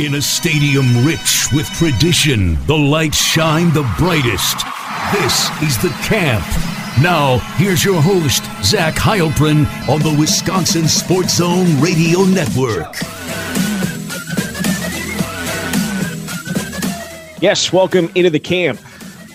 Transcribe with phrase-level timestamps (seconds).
[0.00, 4.58] In a stadium rich with tradition, the lights shine the brightest.
[5.10, 6.44] This is the camp.
[7.02, 12.94] Now, here's your host, Zach Heilprin, on the Wisconsin Sports Zone Radio Network.
[17.42, 18.78] Yes, welcome into the camp.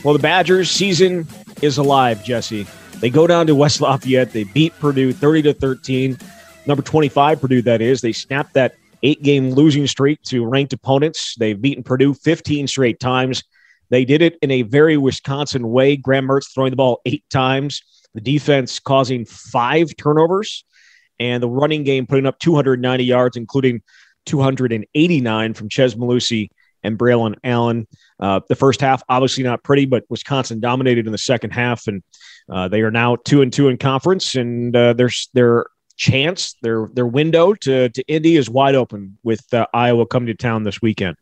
[0.05, 1.27] Well, the Badgers season
[1.61, 2.65] is alive, Jesse.
[3.01, 4.31] They go down to West Lafayette.
[4.31, 6.17] They beat Purdue 30 to 13.
[6.67, 7.99] Number 25, Purdue, that is.
[7.99, 11.35] They snapped that eight game losing streak to ranked opponents.
[11.37, 13.43] They've beaten Purdue 15 straight times.
[13.89, 15.97] They did it in a very Wisconsin way.
[15.97, 20.65] Graham Mertz throwing the ball eight times, the defense causing five turnovers,
[21.19, 23.81] and the running game putting up 290 yards, including
[24.25, 26.49] 289 from Chez Mellusi
[26.83, 27.87] and Braelon Allen.
[28.19, 32.01] Uh, the first half, obviously not pretty, but Wisconsin dominated in the second half, and
[32.51, 35.65] uh, they are now two and two in conference, and uh, their their
[36.03, 40.35] chance, their their window to to Indy is wide open with uh, Iowa coming to
[40.35, 41.15] town this weekend.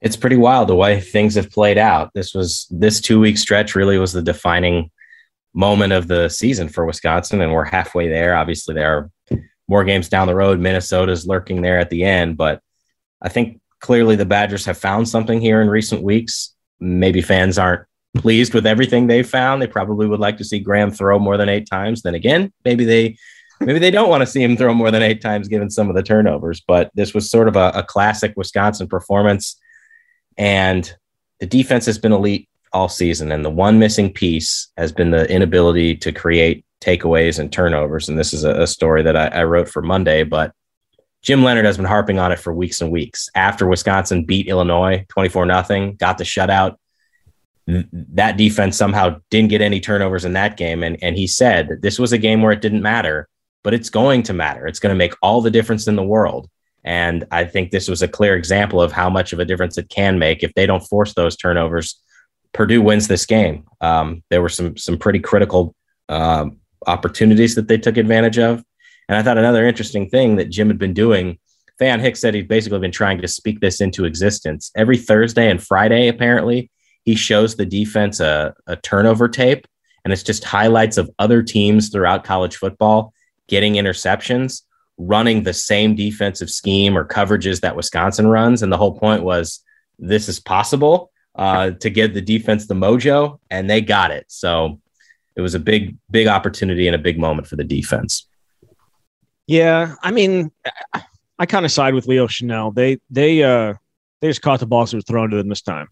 [0.00, 2.10] It's pretty wild the way things have played out.
[2.14, 4.90] This was this two week stretch really was the defining
[5.54, 8.36] moment of the season for Wisconsin, and we're halfway there.
[8.36, 10.60] Obviously, there are more games down the road.
[10.60, 12.60] Minnesota's lurking there at the end, but
[13.22, 16.54] I think clearly the Badgers have found something here in recent weeks.
[16.78, 17.86] Maybe fans aren't
[18.18, 19.60] pleased with everything they found.
[19.60, 22.02] They probably would like to see Graham throw more than eight times.
[22.02, 23.16] Then again, maybe they
[23.60, 25.96] maybe they don't want to see him throw more than eight times given some of
[25.96, 26.60] the turnovers.
[26.60, 29.58] But this was sort of a, a classic Wisconsin performance.
[30.36, 30.92] And
[31.40, 33.32] the defense has been elite all season.
[33.32, 38.08] And the one missing piece has been the inability to create takeaways and turnovers.
[38.08, 40.52] And this is a, a story that I, I wrote for Monday, but
[41.22, 43.28] Jim Leonhard has been harping on it for weeks and weeks.
[43.34, 46.76] After Wisconsin beat Illinois 24 nothing, got the shutout,
[47.66, 50.84] that defense somehow didn't get any turnovers in that game.
[50.84, 53.28] And, and he said this was a game where it didn't matter,
[53.66, 54.68] but it's going to matter.
[54.68, 56.48] It's going to make all the difference in the world.
[56.84, 59.88] And I think this was a clear example of how much of a difference it
[59.88, 62.00] can make if they don't force those turnovers.
[62.52, 63.64] Purdue wins this game.
[63.80, 65.74] Um, there were some some pretty critical
[66.08, 66.46] uh,
[66.86, 68.62] opportunities that they took advantage of.
[69.08, 71.36] And I thought another interesting thing that Jim had been doing,
[71.80, 74.70] Faion Hicks said he'd basically been trying to speak this into existence.
[74.76, 76.70] Every Thursday and Friday, apparently,
[77.02, 79.66] he shows the defense a, a turnover tape,
[80.04, 83.12] and it's just highlights of other teams throughout college football
[83.48, 84.62] getting interceptions,
[84.98, 88.62] running the same defensive scheme or coverages that Wisconsin runs.
[88.62, 89.62] And the whole point was
[89.98, 94.24] this is possible uh, to give the defense the mojo, and they got it.
[94.28, 94.80] So
[95.36, 98.26] it was a big, big opportunity and a big moment for the defense.
[99.46, 100.50] Yeah, I mean,
[101.38, 102.74] I kind of side with Leo Chenal.
[102.74, 103.74] They they uh
[104.20, 105.88] they just caught the balls that were thrown to them this time.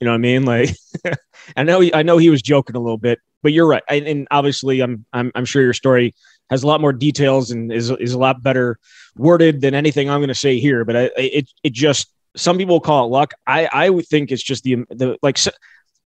[0.00, 0.44] You know what I mean?
[0.44, 0.70] Like,
[1.56, 3.82] I know I know he was joking a little bit, but you're right.
[3.88, 6.14] And, and obviously, I'm, I'm I'm sure your story
[6.50, 8.78] has a lot more details and is is a lot better
[9.16, 10.84] worded than anything I'm going to say here.
[10.84, 13.34] But I, it it just some people call it luck.
[13.46, 15.38] I I would think it's just the the like.
[15.38, 15.50] So,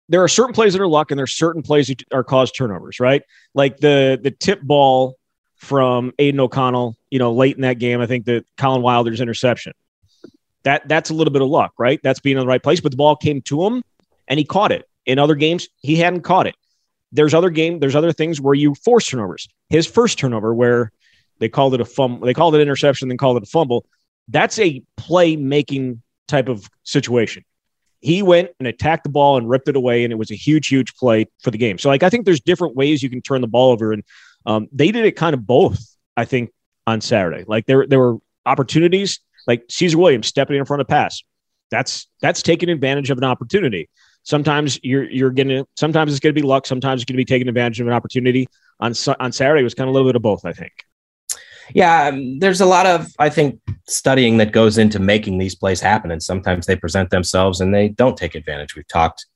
[0.08, 3.00] there are certain plays that are luck, and there's certain plays that are caused turnovers,
[3.00, 3.22] right?
[3.54, 5.16] Like the the tip ball
[5.56, 8.00] from Aidan O'Connell, you know, late in that game.
[8.00, 9.72] I think that Collin Wilder's interception.
[10.64, 12.00] That that's a little bit of luck, right?
[12.02, 13.82] That's being in the right place, but the ball came to him
[14.28, 14.88] and he caught it.
[15.04, 16.56] In other games, he hadn't caught it.
[17.14, 19.48] There's other game, there's other things where you force turnovers.
[19.70, 20.92] His first turnover where
[21.38, 23.86] they called it a fumble, they called it interception, then called it a fumble.
[24.28, 27.44] That's a play making type of situation.
[28.00, 30.68] He went and attacked the ball and ripped it away, and it was a huge,
[30.68, 31.78] huge play for the game.
[31.78, 34.02] So, like, I think there's different ways you can turn the ball over, and
[34.44, 35.82] um, they did it kind of both,
[36.16, 36.50] I think,
[36.86, 37.44] on Saturday.
[37.46, 41.22] Like there, there were opportunities like Caesar Williams stepping in front of pass.
[41.70, 43.88] That's that's taking advantage of an opportunity.
[44.24, 45.66] Sometimes you're you're gonna.
[45.76, 46.66] Sometimes it's gonna be luck.
[46.66, 48.48] Sometimes it's gonna be taking advantage of an opportunity.
[48.80, 50.44] On on Saturday, was kind of a little bit of both.
[50.44, 50.72] I think.
[51.72, 55.80] Yeah, um, there's a lot of I think studying that goes into making these plays
[55.80, 58.74] happen, and sometimes they present themselves and they don't take advantage.
[58.74, 59.26] We've talked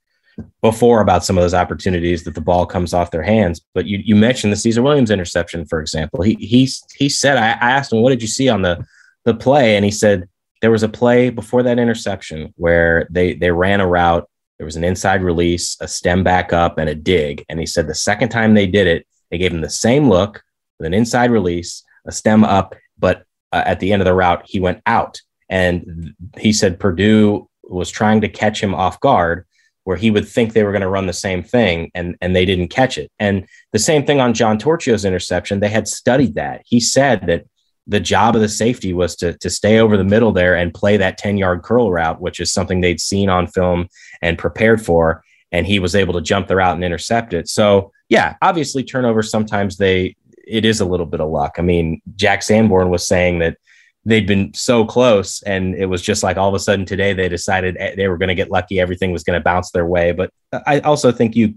[0.62, 3.60] before about some of those opportunities that the ball comes off their hands.
[3.74, 6.22] But you, you mentioned the Caesar Williams interception, for example.
[6.22, 8.84] He he he said I, I asked him what did you see on the
[9.24, 10.28] the play, and he said
[10.60, 14.28] there was a play before that interception where they they ran a route.
[14.58, 17.44] There was an inside release, a stem back up, and a dig.
[17.48, 20.42] And he said the second time they did it, they gave him the same look
[20.78, 24.42] with an inside release, a stem up, but uh, at the end of the route,
[24.46, 25.20] he went out.
[25.48, 29.46] And he said Purdue was trying to catch him off guard
[29.84, 32.44] where he would think they were going to run the same thing and, and they
[32.44, 33.10] didn't catch it.
[33.18, 36.60] And the same thing on John Torchio's interception, they had studied that.
[36.66, 37.46] He said that
[37.88, 40.98] the job of the safety was to, to stay over the middle there and play
[40.98, 43.88] that 10 yard curl route, which is something they'd seen on film
[44.20, 45.24] and prepared for.
[45.50, 47.48] And he was able to jump the route and intercept it.
[47.48, 51.56] So, yeah, obviously, turnovers sometimes they, it is a little bit of luck.
[51.58, 53.56] I mean, Jack Sanborn was saying that
[54.04, 57.28] they'd been so close and it was just like all of a sudden today they
[57.28, 60.12] decided eh, they were going to get lucky everything was going to bounce their way
[60.12, 60.30] but
[60.66, 61.52] i also think you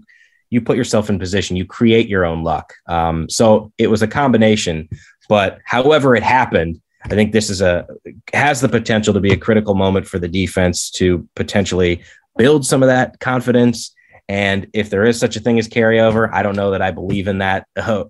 [0.50, 4.08] you put yourself in position you create your own luck um, so it was a
[4.08, 4.88] combination
[5.32, 7.86] but however it happened i think this is a
[8.34, 12.02] has the potential to be a critical moment for the defense to potentially
[12.36, 13.94] build some of that confidence
[14.28, 17.28] and if there is such a thing as carryover, I don't know that I believe
[17.28, 18.04] in that uh,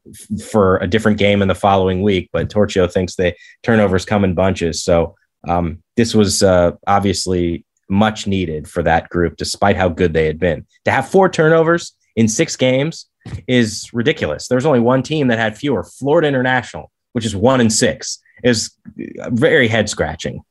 [0.51, 2.29] for a different game in the following week.
[2.33, 3.35] But Torchio thinks the
[3.65, 4.85] turnovers come in bunches.
[4.85, 5.17] So
[5.49, 10.39] um, this was uh, obviously much needed for that group, despite how good they had
[10.39, 10.65] been.
[10.85, 13.07] To have four turnovers in six games
[13.49, 14.47] is ridiculous.
[14.49, 18.73] There's only one team that had fewer, Florida International, which is one in six, is
[19.31, 20.43] very head scratching.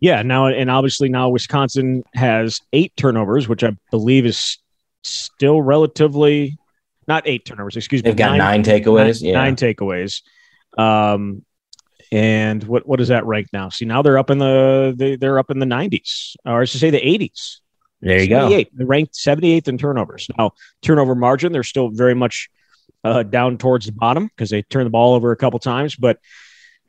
[0.00, 4.58] Yeah, now and obviously now Wisconsin has eight turnovers, which I believe is
[5.04, 6.58] still relatively
[7.06, 7.76] not eight turnovers.
[7.76, 8.10] Excuse me.
[8.10, 9.22] They've got nine, nine takeaways.
[9.22, 10.22] Nine, yeah, nine takeaways.
[10.76, 11.44] Um,
[12.10, 13.68] and what what is that rank now?
[13.68, 16.80] See, now they're up in the they, they're up in the 90s, or I should
[16.80, 17.58] say the 80s.
[18.00, 18.48] There you go.
[18.48, 20.28] They're ranked 78th in turnovers.
[20.36, 20.50] Now,
[20.82, 22.50] turnover margin, they're still very much
[23.04, 26.18] uh, down towards the bottom because they turn the ball over a couple times, but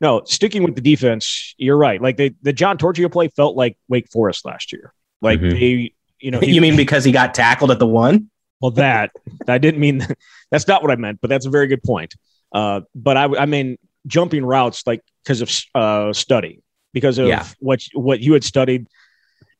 [0.00, 2.00] no, sticking with the defense, you're right.
[2.00, 4.92] Like they, the John Torchio play felt like Wake Forest last year.
[5.20, 5.50] Like mm-hmm.
[5.50, 8.30] they, you know, he, you mean because he got tackled at the one?
[8.60, 9.10] Well, that
[9.48, 10.06] I didn't mean.
[10.50, 12.14] That's not what I meant, but that's a very good point.
[12.52, 13.76] Uh, but I, I mean,
[14.06, 16.62] jumping routes like because of uh, study,
[16.92, 17.46] because of yeah.
[17.58, 18.86] what what you had studied,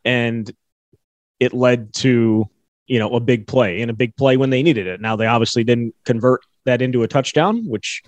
[0.04, 0.50] and
[1.40, 2.48] it led to
[2.86, 5.00] you know a big play and a big play when they needed it.
[5.00, 8.02] Now they obviously didn't convert that into a touchdown, which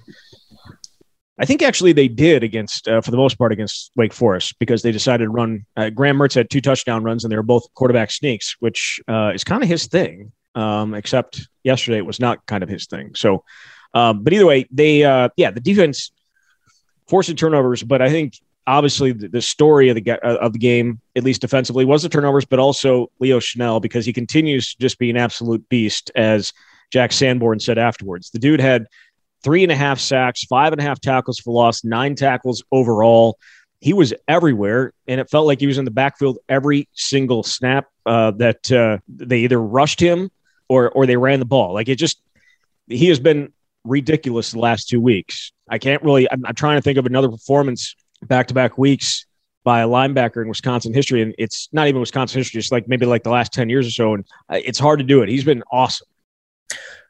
[1.39, 4.83] I think actually they did against, uh, for the most part, against Wake Forest because
[4.83, 5.67] they decided to run.
[5.77, 9.33] Uh, Graham Mertz had two touchdown runs, and they were both quarterback sneaks, which uh,
[9.35, 10.33] is kind of his thing.
[10.55, 13.15] Um, except yesterday it was not kind of his thing.
[13.15, 13.45] So,
[13.93, 16.13] um, but either way, they, uh, yeah, the defense
[17.09, 21.01] forced turnovers, but I think obviously the, the story of the uh, of the game,
[21.15, 24.99] at least defensively, was the turnovers, but also Leo Chenal because he continues to just
[24.99, 26.53] be an absolute beast, as
[26.91, 28.31] Jack Sanborn said afterwards.
[28.31, 28.87] The dude had
[29.43, 33.39] three and a half sacks, five and a half tackles for loss, nine tackles overall.
[33.81, 37.87] He was everywhere, and it felt like he was in the backfield every single snap
[38.07, 40.31] uh, that uh, they either rushed him
[40.69, 41.75] or or they ran the ball.
[41.75, 42.21] Like it just,
[42.89, 43.53] he has been
[43.85, 45.53] ridiculous the last two weeks.
[45.69, 46.31] I can't really.
[46.31, 47.95] I'm, I'm trying to think of another performance
[48.29, 49.27] back to back weeks
[49.65, 52.61] by a linebacker in Wisconsin history, and it's not even Wisconsin history.
[52.61, 55.05] It's like maybe like the last ten years or so, and uh, it's hard to
[55.05, 55.29] do it.
[55.29, 56.07] He's been awesome.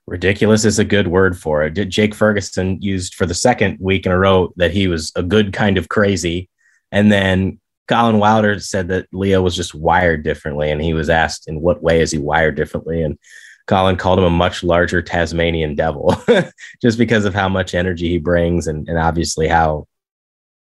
[0.06, 1.72] Ridiculous is a good word for it.
[1.72, 5.52] Jake Ferguson used for the second week in a row that he was a good
[5.52, 6.48] kind of crazy.
[6.92, 7.58] And then
[7.88, 10.70] Collin Wilder said that Leo was just wired differently.
[10.70, 13.02] And he was asked, in what way is he wired differently?
[13.02, 13.18] And
[13.66, 16.14] Collin called him a much larger Tasmanian devil
[16.82, 19.86] just because of how much energy he brings and, and obviously how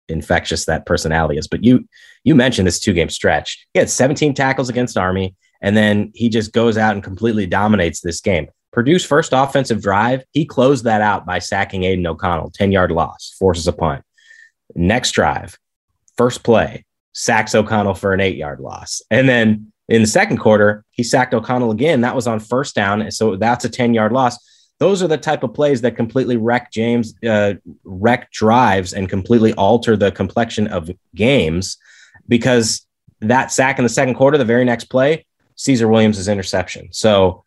[0.10, 1.48] infectious that personality is.
[1.48, 1.88] But you
[2.24, 3.66] you mentioned this two game stretch.
[3.74, 8.02] He had 17 tackles against Army, and then he just goes out and completely dominates
[8.02, 8.48] this game.
[8.72, 13.34] Purdue's first offensive drive, he closed that out by sacking Aidan O'Connell, 10 yard loss,
[13.40, 14.04] forces a punt.
[14.75, 15.57] Next drive,
[16.18, 19.02] first play, sacks O'Connell for an eight yard loss.
[19.10, 22.02] And then in the second quarter, he sacked O'Connell again.
[22.02, 23.10] That was on first down.
[23.12, 24.38] So that's a 10 yard loss.
[24.80, 29.54] Those are the type of plays that completely wreck James, uh, wreck drives and completely
[29.54, 31.77] alter the complexion of games
[32.27, 32.86] because
[33.22, 36.90] that sack in the second quarter, the very next play, Caesar Williams' interception.
[36.92, 37.45] So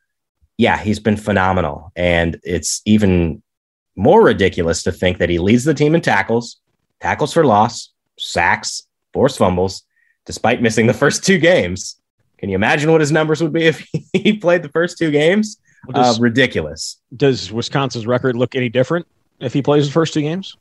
[0.59, 1.93] yeah, he's been phenomenal.
[1.97, 3.43] And it's even
[3.97, 6.57] more ridiculous to think that he leads the team in tackles,
[7.00, 9.85] tackles for loss, sacks, forced fumbles,
[10.26, 12.00] despite missing the first two games.
[12.38, 15.59] Can you imagine what his numbers would be if he played the first two games?
[15.87, 17.01] Well, does, uh, ridiculous.
[17.17, 19.07] Does Wisconsin's record look any different
[19.41, 20.57] if he plays the first two games?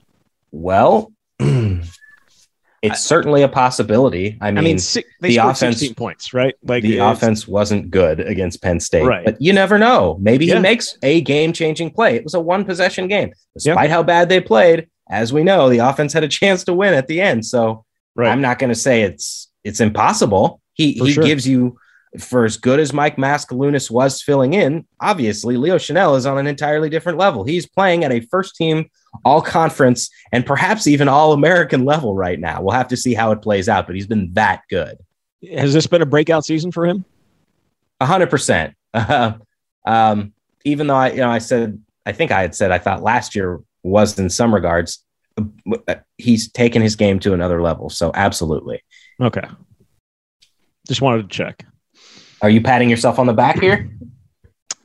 [0.51, 4.37] Well, it's certainly a possibility.
[4.39, 4.77] I mean, I mean
[5.21, 6.55] the offense points, right?
[6.63, 9.25] Like the offense wasn't good against Penn State, right.
[9.25, 10.17] but you never know.
[10.21, 10.55] Maybe yeah.
[10.55, 12.15] he makes a game-changing play.
[12.15, 14.87] It was a one-possession game, despite how bad they played.
[15.09, 17.45] As we know, the offense had a chance to win at the end.
[17.45, 18.29] So right.
[18.29, 20.61] I'm not going to say it's it's impossible.
[20.73, 21.23] He For he sure.
[21.23, 21.77] gives you
[22.19, 26.47] for as good as Mike Maskalunas was filling in, obviously Leo Chenal is on an
[26.47, 27.43] entirely different level.
[27.43, 28.89] He's playing at a first team
[29.25, 32.61] all conference and perhaps even all American level right now.
[32.61, 34.97] We'll have to see how it plays out, but he's been that good.
[35.53, 37.05] Has this been a breakout season for him?
[37.99, 38.75] A hundred percent.
[38.93, 40.33] Um,
[40.65, 43.35] even though I, you know, I said, I think I had said, I thought last
[43.35, 45.03] year was in some regards,
[45.37, 47.89] uh, he's taken his game to another level.
[47.89, 48.83] So absolutely.
[49.21, 49.47] Okay.
[50.87, 51.65] Just wanted to check.
[52.41, 53.89] Are you patting yourself on the back here?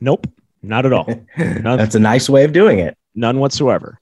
[0.01, 0.27] Nope,
[0.63, 1.09] not at all.
[1.37, 2.97] That's a nice way of doing it.
[3.15, 3.99] None whatsoever.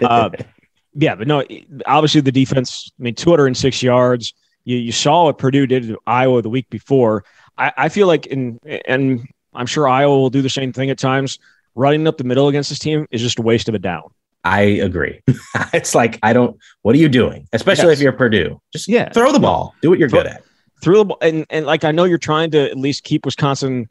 [0.00, 0.30] Uh,
[0.94, 1.44] yeah, but no,
[1.86, 2.90] obviously the defense.
[2.98, 4.34] I mean, 206 yards.
[4.64, 7.24] You, you saw what Purdue did to Iowa the week before.
[7.58, 10.98] I, I feel like, in and I'm sure Iowa will do the same thing at
[10.98, 11.38] times.
[11.74, 14.10] Running up the middle against this team is just a waste of a down.
[14.44, 15.20] I agree.
[15.72, 16.56] it's like I don't.
[16.82, 17.48] What are you doing?
[17.52, 17.98] Especially yes.
[17.98, 19.74] if you're Purdue, just yeah, throw the ball.
[19.82, 20.44] Do what you're throw, good at.
[20.84, 23.88] Throw the ball, and and like I know you're trying to at least keep Wisconsin.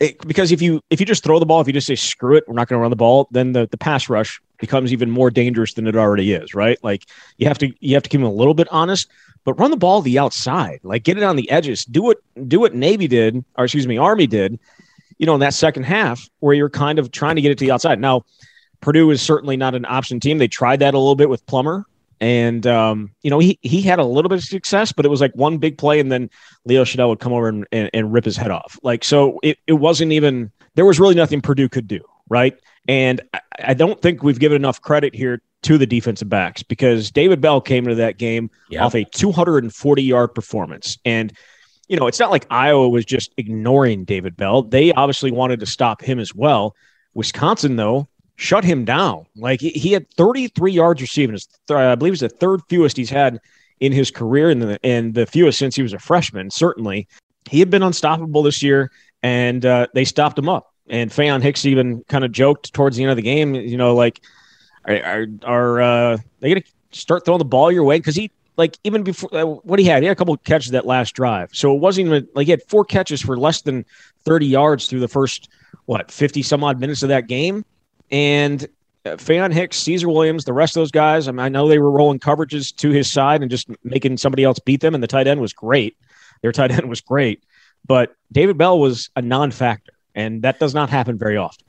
[0.00, 2.36] It, because if you if you just throw the ball, if you just say screw
[2.36, 5.10] it, we're not going to run the ball, then the, the pass rush becomes even
[5.10, 6.78] more dangerous than it already is, right?
[6.84, 7.06] Like
[7.38, 9.08] you have to you have to keep them a little bit honest,
[9.44, 11.86] but run the ball the outside, like get it on the edges.
[11.86, 14.60] Do what do what Navy did, or excuse me, Army did,
[15.16, 17.64] you know, in that second half where you're kind of trying to get it to
[17.64, 17.98] the outside.
[17.98, 18.26] Now,
[18.82, 20.36] Purdue is certainly not an option team.
[20.36, 21.86] They tried that a little bit with Plummer,
[22.20, 25.20] and um, you know he he had a little bit of success, but it was
[25.20, 26.30] like one big play, and then
[26.64, 28.78] Leo Chenal would come over and, and, and rip his head off.
[28.82, 32.58] Like so, it, it wasn't even there was really nothing Purdue could do, right?
[32.86, 37.10] And I, I don't think we've given enough credit here to the defensive backs because
[37.10, 38.82] David Bell came into that game yep.
[38.82, 41.32] off a 240 yard performance, and
[41.88, 44.62] you know it's not like Iowa was just ignoring David Bell.
[44.62, 46.74] They obviously wanted to stop him as well.
[47.14, 48.08] Wisconsin, though,
[48.38, 49.26] shut him down.
[49.36, 51.36] Like he had 33 yards receiving.
[51.68, 53.40] I believe it's the third fewest he's had
[53.80, 56.50] in his career and the, and the fewest since he was a freshman.
[56.50, 57.08] Certainly,
[57.50, 58.90] he had been unstoppable this year,
[59.22, 60.72] and uh, they stopped him up.
[60.88, 63.94] And Faion Hicks even kind of joked towards the end of the game, you know,
[63.94, 64.20] like,
[64.86, 67.98] are are, are uh, they going to start throwing the ball your way?
[67.98, 70.86] Because he like even before uh, what he had, he had a couple catches that
[70.86, 73.84] last drive, so it wasn't even like he had four catches for less than
[74.24, 75.48] 30 yards through the first
[75.86, 77.64] what 50 some odd minutes of that game
[78.10, 78.66] and
[79.04, 81.28] uh, Faion Hicks, Caesar Williams, the rest of those guys.
[81.28, 84.44] I, mean, I know they were rolling coverages to his side and just making somebody
[84.44, 84.94] else beat them.
[84.94, 85.96] And the tight end was great.
[86.42, 87.42] Their tight end was great,
[87.86, 91.64] but David Bell was a non-factor, and that does not happen very often.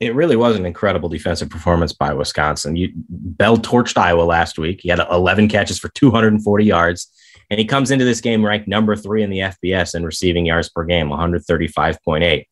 [0.00, 2.76] It really was an incredible defensive performance by Wisconsin.
[2.76, 4.80] You, Bell torched Iowa last week.
[4.82, 7.08] He had 11 catches for 240 yards,
[7.50, 10.68] and he comes into this game ranked number three in the FBS in receiving yards
[10.68, 12.46] per game, 135.8.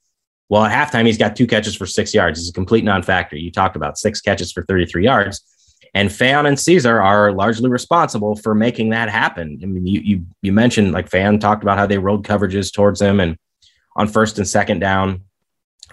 [0.53, 2.39] Well, at halftime, he's got two catches for six yards.
[2.39, 3.37] He's a complete non-factor.
[3.37, 5.41] You talked about six catches for 33 yards.
[5.95, 9.59] And Faion and Caesar are largely responsible for making that happen.
[9.63, 13.01] I mean, you you you mentioned like Faion talked about how they rolled coverages towards
[13.01, 13.39] him, and
[13.97, 15.23] on first and second down,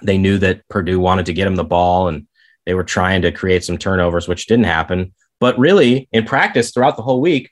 [0.01, 2.27] they knew that Purdue wanted to get him the ball, and
[2.65, 5.13] they were trying to create some turnovers, which didn't happen.
[5.39, 7.49] But really, in practice throughout the whole week,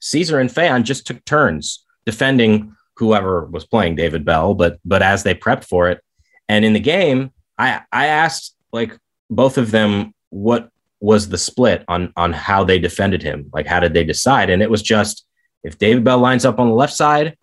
[0.00, 4.52] Caesar and Faion just took turns defending whoever was playing David Bell.
[4.52, 6.04] But but as they prepped for it,
[6.48, 8.98] and in the game, I I asked like
[9.30, 10.70] both of them what
[11.00, 13.50] was the split on on how they defended him.
[13.52, 14.50] Like how did they decide?
[14.50, 15.26] And it was just
[15.62, 17.36] if David Bell lines up on the left side,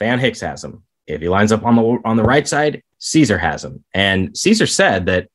[0.00, 0.82] Faion Hicks has him.
[1.06, 3.84] If he lines up on the on the right side, Caesar has him.
[3.94, 5.28] And Caesar said that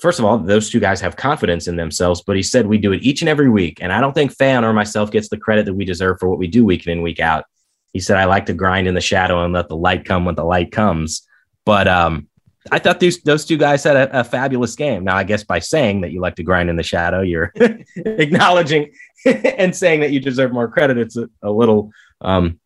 [0.00, 2.92] first of all, those two guys have confidence in themselves, but he said we do
[2.92, 3.78] it each and every week.
[3.82, 6.38] And I don't think Fan or myself gets the credit that we deserve for what
[6.38, 7.44] we do week in, and week out.
[7.92, 10.36] He said, I like to grind in the shadow and let the light come when
[10.36, 11.26] the light comes.
[11.70, 12.26] But um,
[12.72, 15.04] I thought those two guys had a, a, fabulous game.
[15.04, 17.52] Now, I guess by saying that you like to grind in the shadow, you're
[17.96, 18.90] acknowledging
[19.24, 20.98] and saying that you deserve more credit.
[20.98, 22.58] It's a, a little um,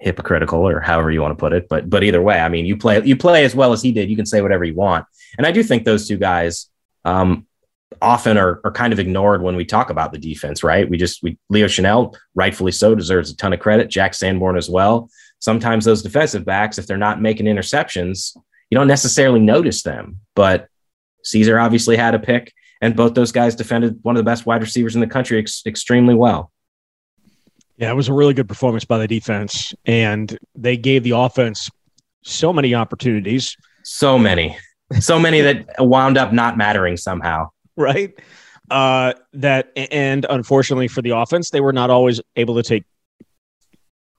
[0.00, 1.68] hypocritical, or however you want to put it.
[1.68, 4.08] But but either way, I mean, you play you play as well as he did.
[4.08, 5.04] You can say whatever you want,
[5.36, 6.70] and I do think those two guys
[7.04, 7.46] um,
[8.00, 10.64] often are, are kind of ignored when we talk about the defense.
[10.64, 10.88] Right?
[10.88, 13.90] We just we Leo Chenal, rightfully so, deserves a ton of credit.
[13.90, 18.36] Jack Sanborn as well sometimes those defensive backs, if they're not making interceptions,
[18.70, 20.20] you don't necessarily notice them.
[20.34, 20.68] But
[21.24, 24.62] Caesar obviously had a pick, and both those guys defended one of the best wide
[24.62, 26.52] receivers in the country ex- extremely well.
[27.76, 31.70] Yeah, it was a really good performance by the defense, and they gave the offense
[32.22, 33.56] so many opportunities.
[33.82, 34.58] So many,
[35.00, 37.48] so many that wound up not mattering somehow.
[37.76, 38.12] Right.
[38.70, 42.84] Uh, that and unfortunately for the offense, they were not always able to take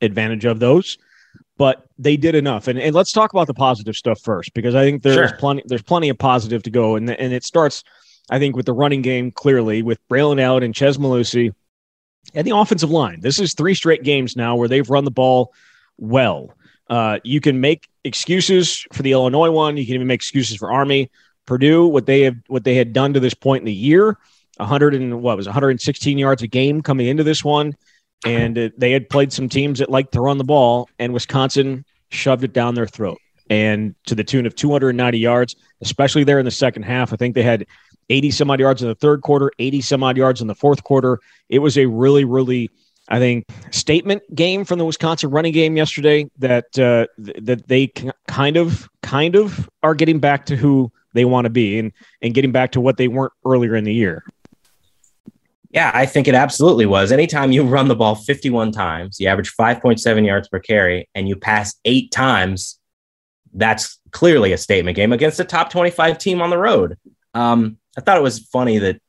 [0.02, 0.98] advantage of those
[1.62, 2.68] but they did enough.
[2.68, 5.38] And, and let's talk about the positive stuff first, because I think there's sure.
[5.38, 6.96] plenty there's plenty of positive to go.
[6.96, 7.84] And and it starts,
[8.32, 11.54] I think, with the running game clearly with Braelon Allen and Chez Mellusi
[12.34, 13.20] and the offensive line.
[13.22, 15.54] This is three straight games now where they've run the ball
[16.00, 16.52] well.
[16.90, 19.78] Uh, you can make excuses for the Illinois one.
[19.78, 21.12] You can even make excuses for Army,
[21.46, 21.86] Purdue.
[21.86, 24.18] What they have, what they had done to this point in the year,
[24.58, 27.76] 100 and what was 116 yards a game coming into this one
[28.26, 31.86] and it, they had played some teams that liked to run the ball, and Wisconsin
[32.10, 33.18] shoved it down their throat,
[33.50, 37.14] and to the tune of 290 yards, especially there in the second half.
[37.14, 37.66] I think they had
[38.10, 40.84] 80 some odd yards in the third quarter, 80 some odd yards in the fourth
[40.84, 41.20] quarter.
[41.50, 42.70] It was a really, really,
[43.10, 47.92] I think, statement game from the Wisconsin running game yesterday that uh, th- that they
[48.28, 52.34] kind of, kind of are getting back to who they want to be and and
[52.34, 54.24] getting back to what they weren't earlier in the year.
[55.74, 57.12] Yeah, I think it absolutely was.
[57.12, 61.36] Anytime you run the ball 51 times, you average 5.7 yards per carry, and you
[61.36, 62.78] pass eight times,
[63.54, 66.98] that's clearly a statement game against a top 25 team on the road.
[67.34, 69.02] Um, I thought it was funny that,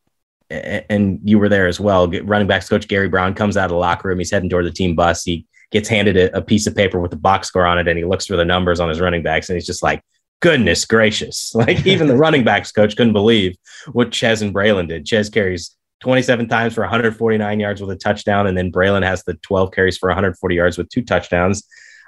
[0.88, 2.08] and you were there as well.
[2.08, 4.18] Running backs coach Gary Brown comes out of the locker room.
[4.18, 5.24] He's heading toward the team bus.
[5.24, 7.98] He gets handed a, a piece of paper with the box score on it, and
[7.98, 10.02] he looks for the numbers on his running backs, and he's just like,
[10.40, 11.52] goodness gracious.
[11.62, 13.56] Like even the running backs coach couldn't believe
[13.92, 15.08] what Chez and Braelon did.
[15.08, 19.34] Chez carries 27 times for 149 yards with a touchdown, and then Braelon has the
[19.34, 21.62] 12 carries for 140 yards with two touchdowns.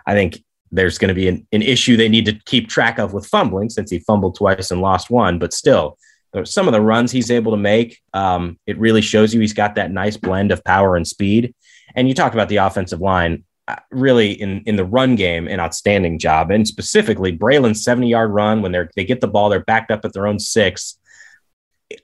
[0.04, 3.12] I think there's going to be an, an issue they need to keep track of
[3.12, 5.96] with fumbling since he fumbled twice and lost one, but still,
[6.42, 9.76] some of the runs he's able to make, um, it really shows you he's got
[9.76, 11.54] that nice blend of power and speed.
[11.94, 15.60] And you talked about the offensive line, uh, really in in the run game, an
[15.60, 19.60] outstanding job, and specifically Braelon's 70 yard run when they're they get the ball, they're
[19.60, 20.98] backed up at their own six.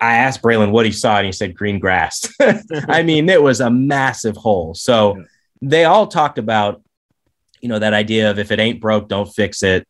[0.00, 2.32] I asked Braelon what he saw, and he said green grass.
[2.88, 4.74] I mean, it was a massive hole.
[4.74, 5.24] So
[5.62, 6.82] they all talked about
[7.60, 9.86] you know that idea of if it ain't broke don't fix it.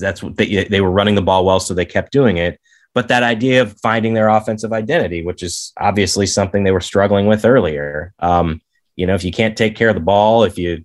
[0.00, 2.60] That's what they, they were running the ball well so they kept doing it.
[2.94, 7.26] But that idea of finding their offensive identity which is obviously something they were struggling
[7.26, 8.12] with earlier.
[8.18, 8.60] Um,
[8.96, 10.84] you know if you can't take care of the ball if you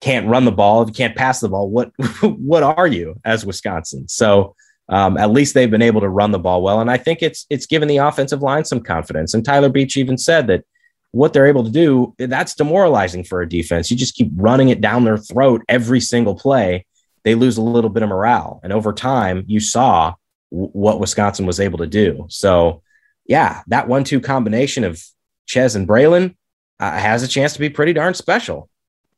[0.00, 1.90] can't run the ball if you can't pass the ball what
[2.22, 4.08] what are you as wisconsin?
[4.08, 4.54] So
[4.90, 7.46] um, at least they've been able to run the ball well and i think it's
[7.48, 10.64] it's given the offensive line some confidence and tyler beach even said that
[11.12, 13.90] what they're able to do, that's demoralizing for a defense.
[13.90, 16.86] You just keep running it down their throat every single play.
[17.24, 18.60] They lose a little bit of morale.
[18.62, 20.14] And over time, you saw
[20.52, 22.26] w- what Wisconsin was able to do.
[22.28, 22.82] So,
[23.26, 25.02] yeah, that one two combination of
[25.46, 26.36] Chez and Braelon
[26.78, 28.68] uh, has a chance to be pretty darn special.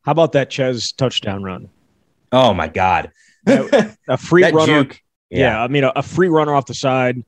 [0.03, 1.69] How about that Chez touchdown run?
[2.33, 3.13] Oh, my God.
[3.47, 4.85] a free runner.
[4.85, 5.01] Juke,
[5.33, 5.39] yeah.
[5.39, 5.63] yeah.
[5.63, 7.25] I mean, a, a, free runner off the side.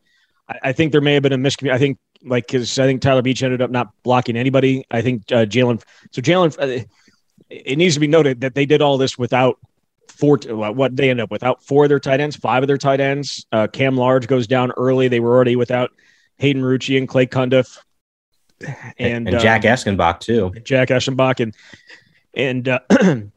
[0.49, 1.73] I, I think there may have been a miscommunication.
[1.73, 4.85] I think like because I think Tyler Beach ended up not blocking anybody.
[4.91, 5.83] I think uh, Jaylan.
[6.13, 6.85] So Jaylan, uh,
[7.49, 9.59] it needs to be noted that they did all this without
[10.09, 10.39] four.
[10.49, 13.47] What they end up without four of their tight ends, five of their tight ends.
[13.53, 15.09] Uh, Cam Large goes down early.
[15.09, 15.91] They were already without
[16.37, 17.79] Hayden Rucci and Clay Cundiff,
[18.99, 20.53] and, and Jack uh, Eschenbach too.
[20.63, 21.55] Jack Eschenbach and
[22.35, 22.69] and.
[22.69, 22.81] Uh,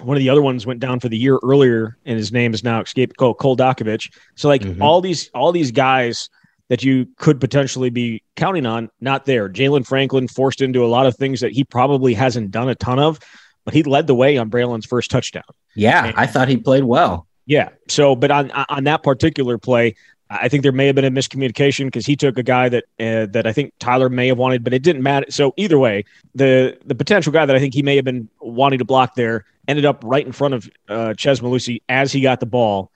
[0.00, 2.64] one of the other ones went down for the year earlier, and his name is
[2.64, 3.16] now escaped.
[3.16, 4.12] Cole, Cole Dakovich.
[4.36, 4.82] So, like mm-hmm.
[4.82, 6.28] all these, all these guys
[6.68, 9.48] that you could potentially be counting on, not there.
[9.48, 12.98] Jaylan Franklin forced into a lot of things that he probably hasn't done a ton
[12.98, 13.18] of,
[13.64, 15.44] but he led the way on Braelon's first touchdown.
[15.74, 17.26] Yeah, and, I thought he played well.
[17.46, 17.70] Yeah.
[17.88, 19.94] So, but on on that particular play,
[20.30, 23.26] I think there may have been a miscommunication because he took a guy that uh,
[23.32, 25.26] that I think Tyler may have wanted, but it didn't matter.
[25.30, 28.78] So either way, the the potential guy that I think he may have been wanting
[28.78, 32.40] to block there ended up right in front of uh, Chez Mellusi as he got
[32.40, 32.90] the ball,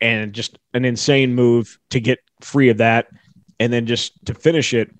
[0.00, 3.08] and just an insane move to get free of that,
[3.58, 4.90] and then just to finish it,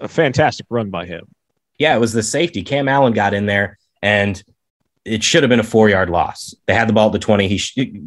[0.00, 1.26] a fantastic run by him.
[1.78, 2.62] Yeah, it was the safety.
[2.62, 4.42] Cam Allen got in there, and
[5.06, 6.54] it should have been a four yard loss.
[6.66, 7.48] They had the ball at the 20.
[7.48, 7.58] He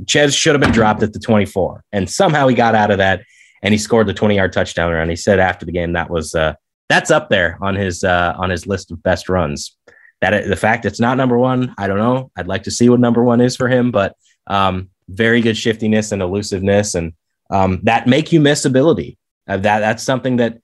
[0.05, 3.21] Chez should have been dropped at the 24, and somehow he got out of that
[3.61, 5.09] and he scored the 20 yard touchdown run.
[5.09, 6.53] He said after the game that was uh,
[6.89, 9.75] that's up there on his uh, on his list of best runs.
[10.21, 12.31] That the fact it's not number one, I don't know.
[12.35, 16.11] I'd like to see what number one is for him, but um, very good shiftiness
[16.11, 17.13] and elusiveness, and
[17.49, 19.17] um, that make you miss ability.
[19.47, 20.59] Uh, that that's something that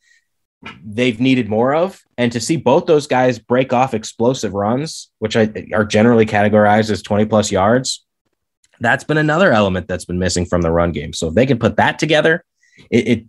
[0.83, 2.01] they've needed more of.
[2.17, 6.89] And to see both those guys break off explosive runs, which I, are generally categorized
[6.89, 8.05] as 20 plus yards,
[8.79, 11.13] that's been another element that's been missing from the run game.
[11.13, 12.43] So if they can put that together,
[12.89, 13.25] it, it,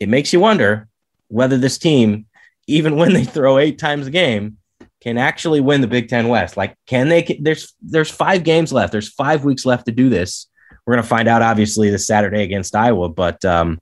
[0.00, 0.88] it makes you wonder
[1.28, 2.26] whether this team,
[2.66, 4.58] even when they throw eight times a game,
[5.00, 6.56] can actually win the Big Ten West.
[6.56, 7.38] Like, can they?
[7.40, 8.90] There's there's five games left.
[8.90, 10.48] There's five weeks left to do this.
[10.84, 13.78] We're going to find out, obviously, this Saturday against Iowa, but um,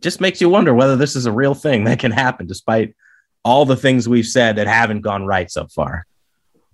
[0.00, 2.94] just makes you wonder whether this is a real thing that can happen, despite
[3.44, 6.06] all the things we've said that haven't gone right so far.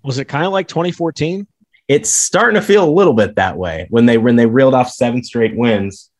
[0.02, 1.46] Was it kind of like 2014?
[1.88, 4.90] It's starting to feel a little bit that way when they when they reeled off
[4.90, 6.10] seven straight wins.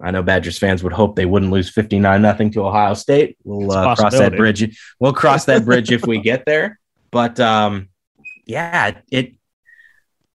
[0.00, 3.36] I know Badgers fans would hope they wouldn't lose 59 nothing to Ohio State.
[3.44, 4.78] We'll uh, cross that bridge.
[4.98, 6.80] We'll cross that bridge if we get there.
[7.10, 7.90] But um,
[8.46, 9.34] yeah, it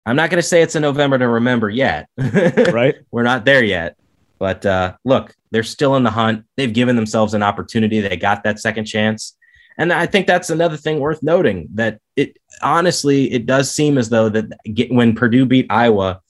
[0.05, 2.09] I'm not going to say it's a November to remember yet.
[2.19, 2.97] right.
[3.11, 3.97] We're not there yet.
[4.39, 6.45] But uh, look, they're still in the hunt.
[6.57, 8.01] They've given themselves an opportunity.
[8.01, 9.37] They got that second chance.
[9.79, 14.09] And I think that's another thing worth noting that it honestly, it does seem as
[14.09, 14.47] though that
[14.91, 16.21] when Purdue beat Iowa,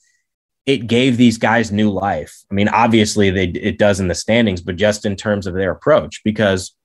[0.65, 2.43] it gave these guys new life.
[2.49, 5.71] I mean, obviously they it does in the standings, but just in terms of their
[5.71, 6.75] approach, because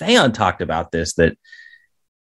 [0.00, 1.36] Faion talked about this that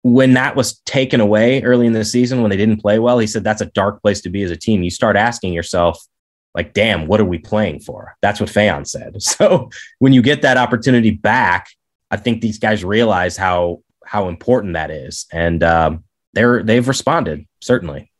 [0.02, 3.26] when that was taken away early in the season when they didn't play well, he
[3.26, 4.82] said that's a dark place to be as a team.
[4.82, 6.04] You start asking yourself,
[6.54, 8.16] like, damn, what are we playing for?
[8.20, 9.16] That's what Faion said.
[9.22, 11.68] So when you get that opportunity back,
[12.10, 17.46] I think these guys realize how how important that is, and um, they're they've responded
[17.60, 18.10] certainly.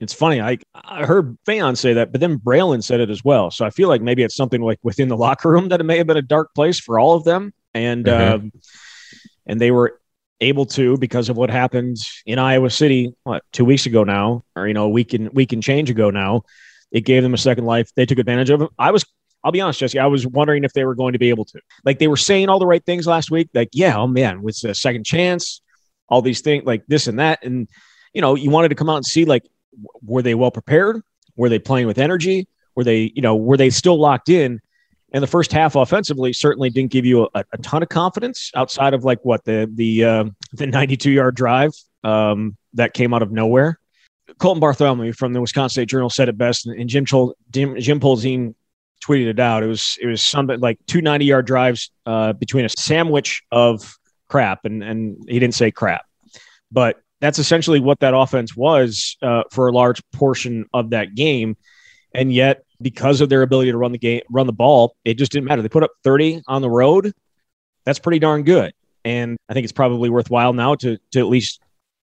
[0.00, 0.40] It's funny.
[0.40, 3.50] I I heard Faion say that, but then Braelon said it as well.
[3.50, 5.98] So I feel like maybe it's something like within the locker room that it may
[5.98, 8.34] have been a dark place for all of them, and mm-hmm.
[8.34, 8.52] um,
[9.46, 10.00] and they were
[10.40, 14.66] able to because of what happened in Iowa City what two weeks ago now, or
[14.66, 16.44] you know a week and week and change ago now.
[16.92, 17.90] It gave them a second life.
[17.94, 18.70] They took advantage of it.
[18.78, 19.04] I was
[19.42, 19.98] I'll be honest, Jesse.
[19.98, 21.60] I was wondering if they were going to be able to.
[21.84, 23.48] Like they were saying all the right things last week.
[23.54, 25.62] Like, yeah, oh man, with a second chance,
[26.08, 27.68] all these things, like this and that, and
[28.12, 29.44] you know, you wanted to come out and see like
[30.02, 31.00] were they well prepared?
[31.36, 32.48] Were they playing with energy?
[32.74, 34.60] Were they, you know, were they still locked in?
[35.12, 38.94] And the first half offensively certainly didn't give you a, a ton of confidence outside
[38.94, 41.72] of like what the the uh, the 92 yard drive
[42.04, 43.79] um, that came out of nowhere.
[44.38, 48.00] Colton Bartholomew from the Wisconsin State Journal said it best, and Jim Chol- Jim, Jim
[48.00, 48.54] Polzin
[49.04, 49.62] tweeted it out.
[49.62, 53.96] It was it was something like two 90 yard drives uh, between a sandwich of
[54.28, 56.04] crap, and and he didn't say crap,
[56.70, 61.56] but that's essentially what that offense was uh, for a large portion of that game.
[62.14, 65.30] And yet, because of their ability to run the game, run the ball, it just
[65.30, 65.62] didn't matter.
[65.62, 67.12] They put up 30 on the road.
[67.84, 68.72] That's pretty darn good.
[69.04, 71.60] And I think it's probably worthwhile now to to at least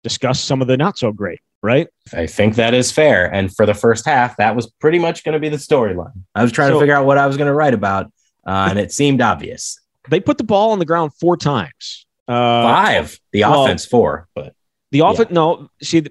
[0.05, 1.87] discuss some of the not so great, right?
[2.13, 3.25] I think that is fair.
[3.33, 6.21] And for the first half, that was pretty much going to be the storyline.
[6.35, 8.05] I was trying so, to figure out what I was going to write about,
[8.45, 9.79] uh, and it seemed obvious.
[10.07, 12.05] They put the ball on the ground four times.
[12.27, 13.19] Uh, Five.
[13.31, 14.53] The well, offense four, but
[14.91, 15.33] the offense, yeah.
[15.33, 15.69] no.
[15.81, 16.05] See,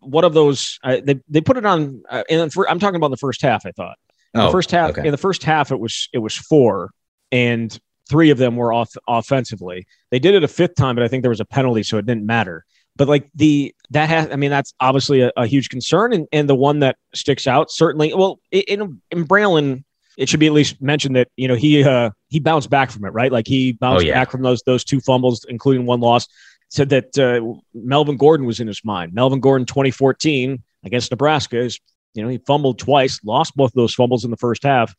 [0.00, 2.02] one of those uh, they they put it on.
[2.10, 3.64] Uh, and I'm talking about the first half.
[3.64, 3.96] I thought
[4.34, 4.90] in oh, the first half.
[4.90, 5.06] Okay.
[5.06, 6.90] In the first half, it was it was four,
[7.30, 7.78] and
[8.08, 9.86] three of them were off offensively.
[10.10, 12.06] They did it a fifth time, but I think there was a penalty, so it
[12.06, 12.64] didn't matter.
[12.96, 16.48] But like the that has, I mean, that's obviously a, a huge concern, and, and
[16.48, 18.14] the one that sticks out certainly.
[18.14, 19.84] Well, in in Braelon,
[20.16, 23.04] it should be at least mentioned that you know he uh he bounced back from
[23.04, 23.30] it, right?
[23.30, 24.14] Like he bounced oh, yeah.
[24.14, 26.26] back from those those two fumbles, including one loss
[26.68, 27.40] said that uh,
[27.74, 29.14] Melvin Gordon was in his mind.
[29.14, 31.78] Melvin Gordon, 2014 against Nebraska, is
[32.14, 34.94] you know he fumbled twice, lost both of those fumbles in the first half,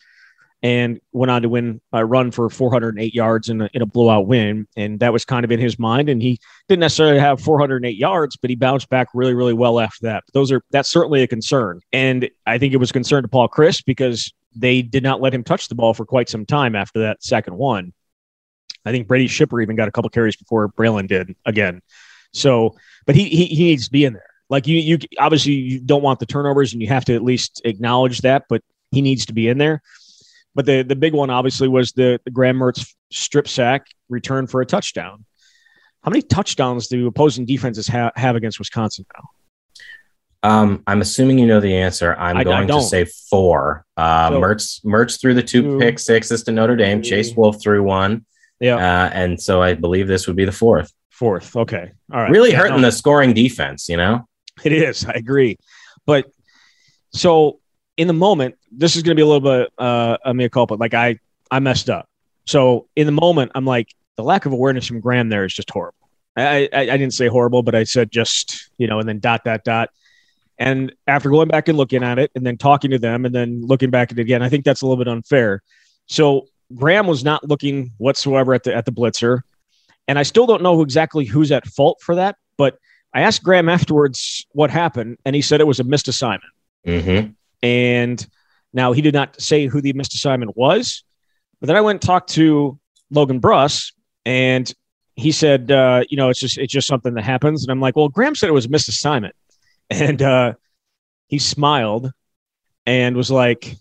[0.64, 4.28] and went on to win a run for 408 yards in a, in a blowout
[4.28, 4.68] win.
[4.76, 6.10] And that was kind of in his mind.
[6.10, 10.08] And he didn't necessarily have 408 yards, but he bounced back really, really well after
[10.08, 10.24] that.
[10.34, 11.82] Those are that's certainly a concern.
[11.94, 15.44] And I think it was concern to Paul Chryst because they did not let him
[15.44, 17.94] touch the ball for quite some time after that second one.
[18.86, 21.82] I think Brady Schipper even got a couple carries before Braelon did again.
[22.34, 24.26] So, but he, he, he needs to be in there.
[24.50, 27.62] Like you, you obviously you don't want the turnovers, and you have to at least
[27.66, 28.46] acknowledge that.
[28.48, 29.82] But he needs to be in there.
[30.58, 34.60] But the the big one obviously was the, the Graham Mertz strip sack return for
[34.60, 35.24] a touchdown.
[36.02, 40.50] How many touchdowns do opposing defenses ha- have against Wisconsin now?
[40.50, 42.16] Um, I'm assuming you know the answer.
[42.16, 43.86] I'm I, going I to say four.
[43.96, 47.04] Uh, so, Mertz Mertz threw the two, two pick sixes to Notre Dame.
[47.04, 48.26] Chase Wolf threw one.
[48.60, 48.78] Yeah.
[48.78, 50.92] Uh, and so I believe this would be the fourth.
[51.12, 51.56] Fourth.
[51.56, 51.92] Okay.
[52.12, 52.32] All right.
[52.32, 52.88] Really yeah, hurting no.
[52.88, 54.28] the scoring defense, you know?
[54.64, 55.06] It is.
[55.06, 55.60] I agree.
[56.08, 56.26] But
[57.14, 57.60] so
[57.96, 60.76] in the moment, this is going to be a little bit uh, a mea culpa.
[60.76, 61.20] Like I,
[61.52, 62.10] I messed up.
[62.46, 65.70] So in the moment, I'm like, the lack of awareness from Graham there is just
[65.70, 66.10] horrible.
[66.36, 69.44] I, I, I didn't say horrible, but I said just, you know, and then dot,
[69.44, 69.90] dot, dot.
[70.60, 73.62] And after going back and looking at it and then talking to them and then
[73.66, 75.62] looking back at it again, I think that's a little bit unfair.
[76.08, 79.42] So Graham was not looking whatsoever at the at the blitzer,
[80.08, 82.38] and I still don't know exactly who's at fault for that.
[82.58, 82.78] But
[83.14, 86.52] I asked Graham afterwards what happened, and he said it was a missed assignment.
[86.86, 87.32] Mm-hmm.
[87.64, 88.28] And
[88.78, 91.04] now he did not say who the missed assignment was,
[91.60, 93.92] but then I went and talked to Logan Bruss,
[94.26, 94.72] and
[95.16, 97.64] he said, uh, you know, it's just it's just something that happens.
[97.64, 99.36] And I'm like, well, Graham said it was a missed assignment,
[99.90, 100.54] and uh,
[101.28, 102.12] he smiled
[102.86, 103.76] and was like,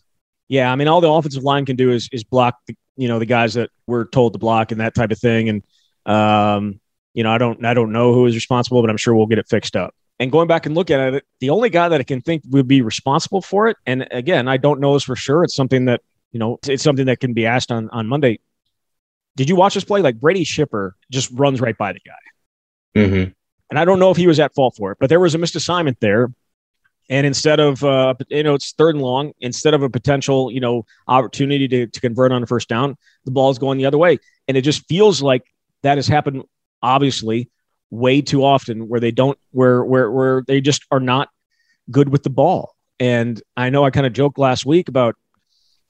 [0.49, 3.19] yeah, I mean, all the offensive line can do is is block the you know
[3.19, 5.49] the guys that we're told to block and that type of thing.
[5.51, 5.63] And
[6.07, 6.81] um,
[7.13, 9.39] you know, I don't I don't know who is responsible, but I'm sure we'll get
[9.39, 9.95] it fixed up.
[10.19, 12.67] And going back and looking at it, the only guy that I can think would
[12.67, 15.45] be responsible for it, and again, I don't know this for sure.
[15.45, 16.01] It's something that
[16.33, 18.41] you know, it's something that can be asked on on Monday.
[19.37, 20.01] Did you watch this play?
[20.01, 23.01] Like Brady Schipper just runs right by the guy.
[23.01, 23.31] Mm-hmm.
[23.69, 25.39] And I don't know if he was at fault for it, but there was a
[25.39, 26.31] missed assignment there
[27.09, 30.61] and instead of, uh, you know, it's third and long, instead of a potential, you
[30.61, 33.99] know, opportunity to, to convert on a first down, the ball is going the other
[33.99, 34.19] way.
[34.49, 35.43] And it just feels like
[35.83, 36.45] that has happened,
[36.83, 37.49] obviously,
[37.97, 41.29] way too often where they don't, where, where, where they just are not
[41.91, 42.75] good with the ball.
[42.99, 45.17] And I know I kind of joked last week about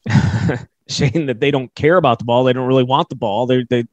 [0.88, 2.44] saying that they don't care about the ball.
[2.44, 3.46] They don't really want the ball.
[3.46, 3.84] They, they,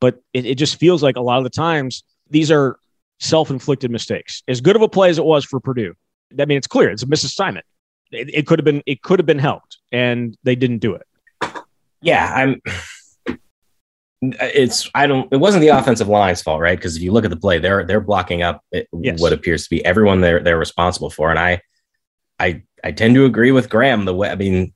[0.00, 2.78] but it, it just feels like a lot of the times these are
[3.20, 4.42] self-inflicted mistakes.
[4.48, 5.94] As good of a play as it was for Purdue,
[6.38, 7.62] I mean, it's clear it's a misassignment.
[8.10, 11.06] It, it could have been it could have been helped, and they didn't do it.
[12.02, 12.60] Yeah, I'm.
[14.22, 16.78] It's I don't it wasn't the offensive line's fault, right?
[16.78, 19.20] Because if you look at the play, they're they're blocking up it, yes.
[19.20, 21.30] what appears to be everyone they're they're responsible for.
[21.30, 21.60] And I
[22.38, 24.72] I I tend to agree with Graham the way I mean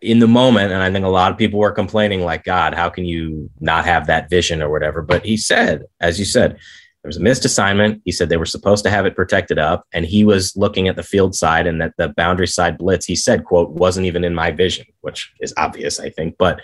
[0.00, 2.88] in the moment, and I think a lot of people were complaining, like, God, how
[2.88, 5.00] can you not have that vision or whatever?
[5.02, 8.02] But he said, as you said, there was a missed assignment.
[8.04, 10.96] He said they were supposed to have it protected up, and he was looking at
[10.96, 14.34] the field side and that the boundary side blitz, he said, quote, wasn't even in
[14.34, 16.34] my vision, which is obvious, I think.
[16.36, 16.60] But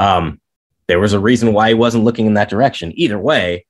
[0.00, 0.40] um,
[0.86, 2.92] there was a reason why he wasn't looking in that direction.
[2.94, 3.66] Either way,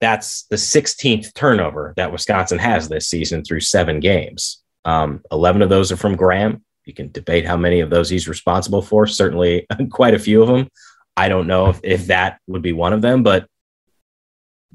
[0.00, 4.62] that's the 16th turnover that Wisconsin has this season through seven games.
[4.84, 6.64] Um, 11 of those are from Graham.
[6.84, 9.06] You can debate how many of those he's responsible for.
[9.06, 10.68] Certainly, quite a few of them.
[11.16, 13.46] I don't know if, if that would be one of them, but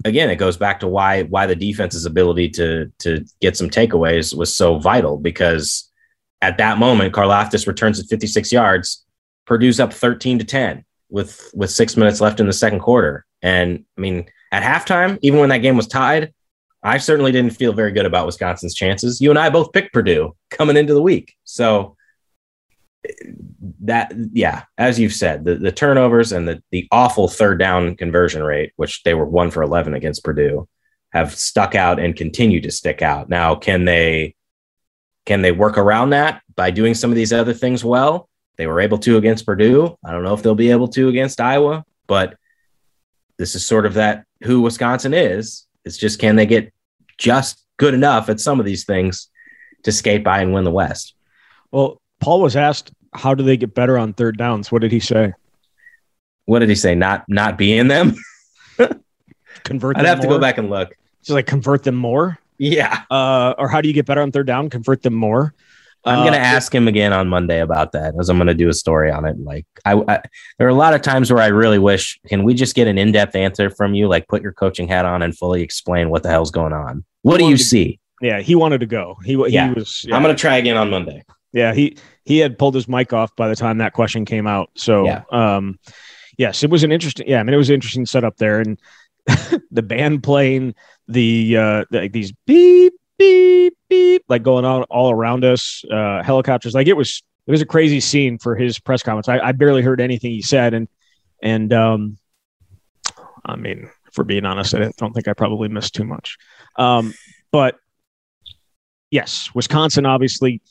[0.05, 4.35] again, it goes back to why why the defense's ability to to get some takeaways
[4.35, 5.91] was so vital because
[6.41, 9.05] at that moment, Karlaftis returns at 56 yards,
[9.45, 13.25] Purdue's up 13 to 10 with with six minutes left in the second quarter.
[13.41, 16.33] And I mean, at halftime, even when that game was tied,
[16.83, 19.21] I certainly didn't feel very good about Wisconsin's chances.
[19.21, 21.35] You and I both picked Purdue coming into the week.
[21.43, 21.95] So
[23.81, 28.43] that yeah, as you've said, the, the turnovers and the the awful third down conversion
[28.43, 30.67] rate, which they were one for eleven against Purdue,
[31.11, 33.29] have stuck out and continue to stick out.
[33.29, 34.35] Now, can they
[35.25, 38.29] can they work around that by doing some of these other things well?
[38.57, 39.97] They were able to against Purdue.
[40.03, 42.35] I don't know if they'll be able to against Iowa, but
[43.37, 45.65] this is sort of that who Wisconsin is.
[45.85, 46.73] It's just can they get
[47.17, 49.29] just good enough at some of these things
[49.83, 51.13] to skate by and win the West?
[51.71, 54.71] Well, Paul was asked, how do they get better on third downs?
[54.71, 55.33] What did he say?
[56.45, 56.95] What did he say?
[56.95, 58.15] Not not be in them.
[59.63, 59.97] convert.
[59.97, 60.23] I'd have more?
[60.23, 60.95] to go back and look.
[61.21, 62.39] So like convert them more.
[62.57, 63.03] Yeah.
[63.11, 64.69] Uh, or how do you get better on third down?
[64.69, 65.53] Convert them more.
[66.07, 68.73] I'm gonna uh, ask him again on Monday about that, as I'm gonna do a
[68.73, 69.39] story on it.
[69.39, 70.21] Like, I, I,
[70.57, 72.97] there are a lot of times where I really wish, can we just get an
[72.97, 74.07] in-depth answer from you?
[74.07, 77.03] Like, put your coaching hat on and fully explain what the hell's going on.
[77.21, 77.99] What do you to, see?
[78.21, 79.17] Yeah, he wanted to go.
[79.23, 79.73] He, he yeah.
[79.73, 80.05] was.
[80.07, 80.15] Yeah.
[80.15, 81.23] I'm gonna try again on Monday.
[81.53, 84.69] Yeah, he he had pulled his mic off by the time that question came out.
[84.75, 85.23] So, yeah.
[85.31, 85.79] um,
[86.37, 87.27] yes, it was an interesting.
[87.27, 88.79] Yeah, I mean, it was an interesting setup there, and
[89.71, 90.75] the band playing
[91.07, 96.73] the uh, the, these beep beep beep like going on all around us, uh, helicopters.
[96.73, 99.29] Like it was it was a crazy scene for his press conference.
[99.29, 100.87] I, I barely heard anything he said, and
[101.41, 102.17] and um,
[103.45, 106.37] I mean, for being honest, I don't think I probably missed too much.
[106.75, 107.13] Um,
[107.51, 107.79] but
[109.11, 110.61] yes, Wisconsin obviously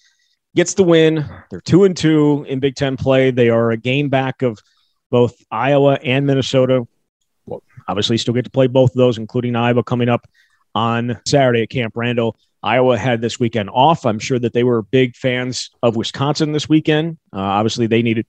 [0.54, 1.24] gets the win.
[1.50, 3.30] They're two and two in Big Ten play.
[3.30, 4.58] They are a game back of
[5.10, 6.86] both Iowa and Minnesota.
[7.46, 10.26] Well, obviously, still get to play both of those, including Iowa coming up
[10.74, 12.36] on Saturday at Camp Randall.
[12.66, 14.04] Iowa had this weekend off.
[14.04, 17.16] I'm sure that they were big fans of Wisconsin this weekend.
[17.32, 18.26] Uh, obviously, they needed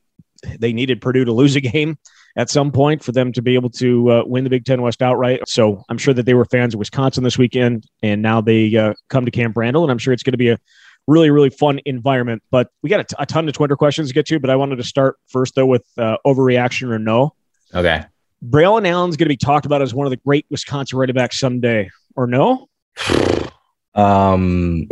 [0.60, 1.98] they needed Purdue to lose a game
[2.36, 5.02] at some point for them to be able to uh, win the Big Ten West
[5.02, 5.42] outright.
[5.48, 8.94] So I'm sure that they were fans of Wisconsin this weekend, and now they uh,
[9.10, 10.60] come to Camp Randall, and I'm sure it's going to be a
[11.08, 12.44] really, really fun environment.
[12.52, 14.56] But we got a, t- a ton of Twitter questions to get to, but I
[14.56, 17.34] wanted to start first, though, with uh, overreaction or no.
[17.74, 18.06] Okay.
[18.48, 21.40] Braelon Allen's going to be talked about as one of the great Wisconsin running backs
[21.40, 22.70] someday, or no?
[23.98, 24.88] Um,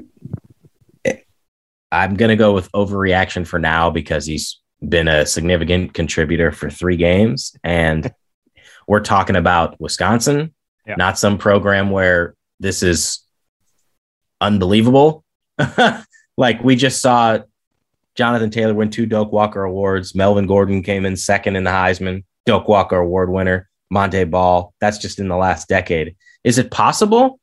[1.92, 6.70] I'm going to go with overreaction for now because he's been a significant contributor for
[6.70, 7.56] three games.
[7.64, 8.12] And
[8.88, 10.54] we're talking about Wisconsin,
[10.86, 10.96] yeah.
[10.98, 13.22] not some program where this is
[14.42, 15.24] unbelievable.
[16.38, 17.40] like we just saw
[18.16, 20.16] Jonathan Taylor win two Doak Walker awards.
[20.16, 23.70] Melvin Gordon came in second in the Heisman, Doak Walker award winner.
[23.92, 24.74] Montee Ball.
[24.82, 26.16] That's just in the last decade.
[26.44, 27.40] Is it possible?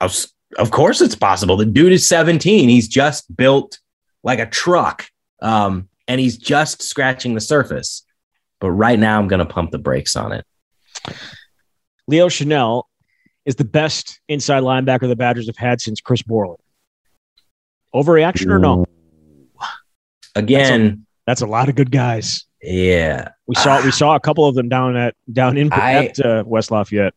[0.00, 0.26] Of,
[0.58, 1.56] of course, it's possible.
[1.56, 2.68] The dude is 17.
[2.68, 3.78] He's just built
[4.22, 5.06] like a truck,
[5.40, 8.04] um, and he's just scratching the surface.
[8.60, 10.44] But right now, I'm going to pump the brakes on it.
[12.06, 12.84] Leo Chenal
[13.44, 16.60] is the best inside linebacker the Badgers have had since Chris Borland.
[17.94, 18.86] Overreaction or no?
[20.34, 22.46] Again, that's a, that's a lot of good guys.
[22.62, 26.20] Yeah, we saw we saw a couple of them down at down in I, at
[26.20, 27.14] uh, West Lafayette.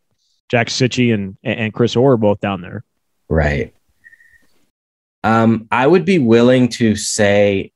[0.50, 2.84] Jack Cichy and and Chris Orr both down there.
[3.30, 3.74] Right.
[5.24, 7.72] Um, I would be willing to say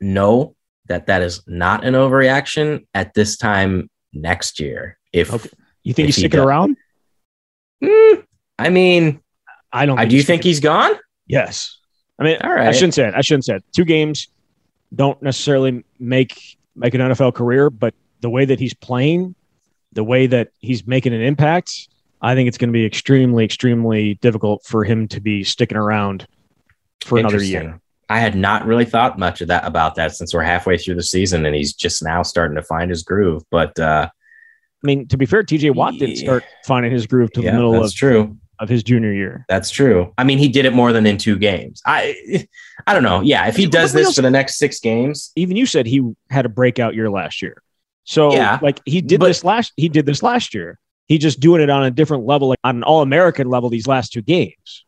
[0.00, 4.98] no that that is not an overreaction at this time next year.
[5.12, 5.50] If okay.
[5.82, 6.46] you think he's he sticking does.
[6.46, 6.76] around,
[7.82, 8.24] mm,
[8.58, 9.20] I mean,
[9.72, 9.98] I don't.
[9.98, 10.92] I do you think he's gone?
[11.26, 11.78] Yes.
[12.18, 12.68] I mean, all right.
[12.68, 13.14] I shouldn't say it.
[13.14, 13.64] I shouldn't say it.
[13.72, 14.28] Two games
[14.94, 19.34] don't necessarily make make an NFL career, but the way that he's playing,
[19.92, 21.88] the way that he's making an impact,
[22.22, 26.26] I think it's going to be extremely, extremely difficult for him to be sticking around
[27.02, 27.80] for another year.
[28.08, 31.02] I had not really thought much of that about that since we're halfway through the
[31.02, 33.42] season and he's just now starting to find his groove.
[33.50, 37.40] But uh, I mean, to be fair, TJ Watt didn't start finding his groove to
[37.42, 38.36] Yeah, the middle of, true.
[38.58, 39.46] of his junior year.
[39.48, 40.12] That's true.
[40.18, 41.80] I mean, he did it more than in two games.
[41.86, 42.46] I,
[42.86, 43.20] I don't know.
[43.20, 46.44] Yeah, if he does this for the next six games, Even you said he had
[46.46, 47.62] a breakout year last year.
[48.04, 50.78] So Yeah, like he did but- this last he did this last year.
[51.10, 53.88] He just doing it on a different level, like on an all American level these
[53.88, 54.84] last two games.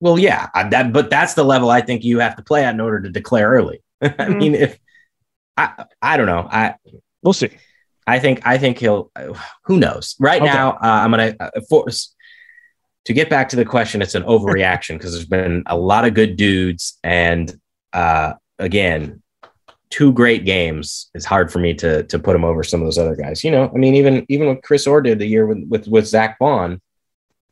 [0.00, 0.90] well, yeah, I- that.
[0.90, 3.50] But that's the level I think you have to play at in order to declare
[3.50, 3.82] early.
[4.02, 4.38] I Mhm.
[4.38, 4.78] mean, if
[5.58, 6.48] I, I don't know.
[6.50, 6.76] I,
[7.22, 7.50] We'll see.
[8.06, 9.10] I think I think he'll.
[9.64, 10.14] Who knows?
[10.18, 10.50] Right Okay.
[10.52, 12.14] now, uh, I'm gonna uh, force
[13.04, 14.00] to get back to the question.
[14.00, 17.54] It's an overreaction because there's been a lot of good dudes, and
[17.92, 19.22] uh, again,
[19.94, 21.08] two great games.
[21.14, 23.44] It's hard for me to to put him over some of those other guys.
[23.44, 26.08] You know, I mean, even even what Chris Orr did the year with with, with
[26.08, 26.80] Zack Baun,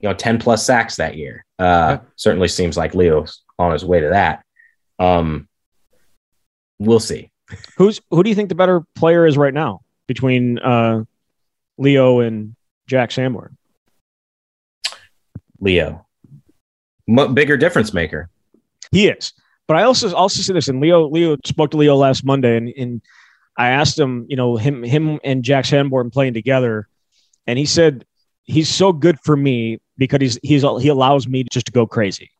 [0.01, 1.45] you know, ten plus sacks that year.
[1.61, 4.45] Uh, Certainly seems like Leo's on his way to that.
[4.99, 5.49] Um,
[6.81, 7.31] we'll see.
[7.77, 11.05] Who's who do you think the better player is right now between uh,
[11.79, 12.57] Leo and
[12.89, 13.57] Jack Sanborn?
[15.61, 16.05] Leo,
[17.09, 18.29] M- bigger difference maker.
[18.91, 19.33] He is.
[19.73, 22.69] But I also also see this, and Leo Leo spoke to Leo last Monday, and,
[22.77, 23.01] and
[23.57, 26.89] I asked him, you know, him him and Jack Sanborn playing together,
[27.47, 28.05] and he said
[28.43, 32.31] he's so good for me because he's he's he allows me just to go crazy.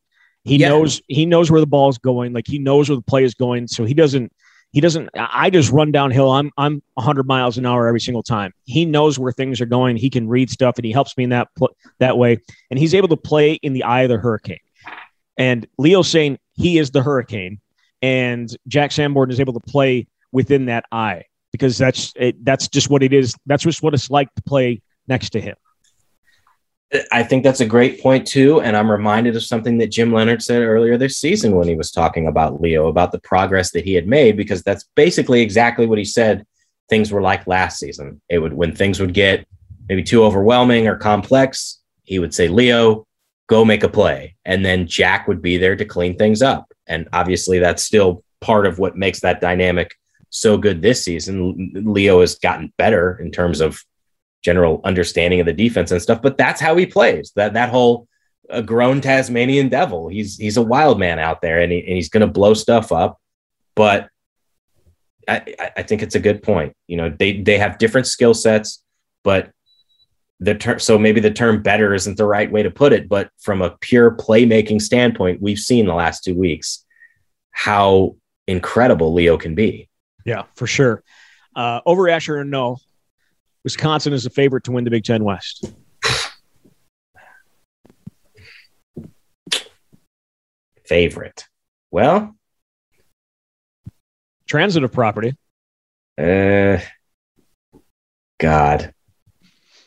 [0.45, 0.69] He Yeah.
[0.69, 3.33] knows he knows where the ball is going, like he knows where the play is
[3.33, 4.31] going, so he doesn't
[4.73, 6.31] he doesn't I just run downhill.
[6.31, 8.53] I'm I'm 100 miles an hour every single time.
[8.65, 9.97] He knows where things are going.
[9.97, 12.37] He can read stuff and he helps me in that pl- that way
[12.71, 14.59] and he's able to play in the eye of the hurricane.
[15.39, 17.61] And Leo's saying he is the hurricane
[18.03, 22.91] and Jack Sanborn is able to play within that eye because that's it, that's just
[22.91, 23.35] what it is.
[23.47, 25.55] That's just what it's like to play next to him.
[27.11, 30.43] I think that's a great point too, and I'm reminded of something that Jim Leonhard
[30.43, 33.95] said earlier this season when he was talking about Leo about the progress that he
[33.95, 36.45] had made because that's basically exactly what he said
[36.91, 38.21] things were like last season.
[38.29, 39.47] It would when things would get
[39.89, 43.07] maybe too overwhelming or complex, he would say, "Leo,
[43.49, 46.73] go make a play," and then Jack would be there to clean things up.
[46.87, 49.95] And obviously, that's still part of what makes that dynamic
[50.31, 51.73] so good this season.
[51.75, 53.79] Leo has gotten better in terms of
[54.43, 56.21] general understanding of the defense and stuff.
[56.21, 57.33] But that's how he plays.
[57.37, 58.09] That that whole
[58.51, 60.09] uh, grown Tasmanian devil.
[60.09, 62.91] He's he's a wild man out there, and, he, and he's going to blow stuff
[62.93, 63.21] up.
[63.75, 64.09] But
[65.29, 66.75] I- I think it's a good point.
[66.89, 68.83] You know, they they have different skill sets,
[69.23, 69.51] but
[70.43, 70.79] the term.
[70.79, 73.09] So maybe the term "better" isn't the right way to put it.
[73.09, 76.85] But from a pure playmaking standpoint, we've seen the last two weeks
[77.51, 79.89] how incredible Leo can be.
[80.25, 81.03] Yeah, for sure.
[81.55, 82.79] Uh, Asher or no,
[83.65, 85.73] Wisconsin is a favorite to win the Big Ten West.
[90.85, 91.47] Favorite.
[91.91, 92.35] Well,
[94.47, 95.35] Transitive property.
[96.19, 96.79] Uh,
[98.39, 98.93] God,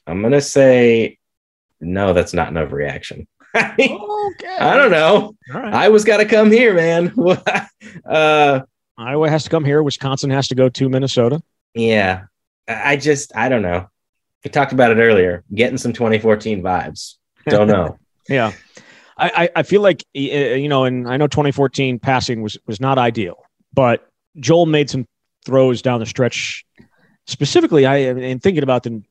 [0.07, 1.17] I'm gonna say
[1.79, 2.13] no.
[2.13, 3.27] That's not an overreaction.
[3.55, 5.35] I don't know.
[5.49, 5.73] Right.
[5.73, 7.13] I was got to come here, man.
[8.05, 8.59] uh,
[8.97, 9.81] Iowa has to come here.
[9.81, 11.41] Wisconsin has to go to Minnesota.
[11.73, 12.23] yeah.
[12.67, 13.87] I just I don't know.
[14.43, 15.43] We talked about it earlier.
[15.53, 17.15] Getting some 2014 vibes.
[17.47, 17.97] Don't know.
[18.27, 18.53] Yeah.
[19.17, 23.37] I, I, feel like, you know, and I know 2014 passing was, was not ideal,
[23.71, 25.05] but Joel made some
[25.45, 26.65] throws down the stretch.
[27.27, 29.03] Specifically, I and thinking about the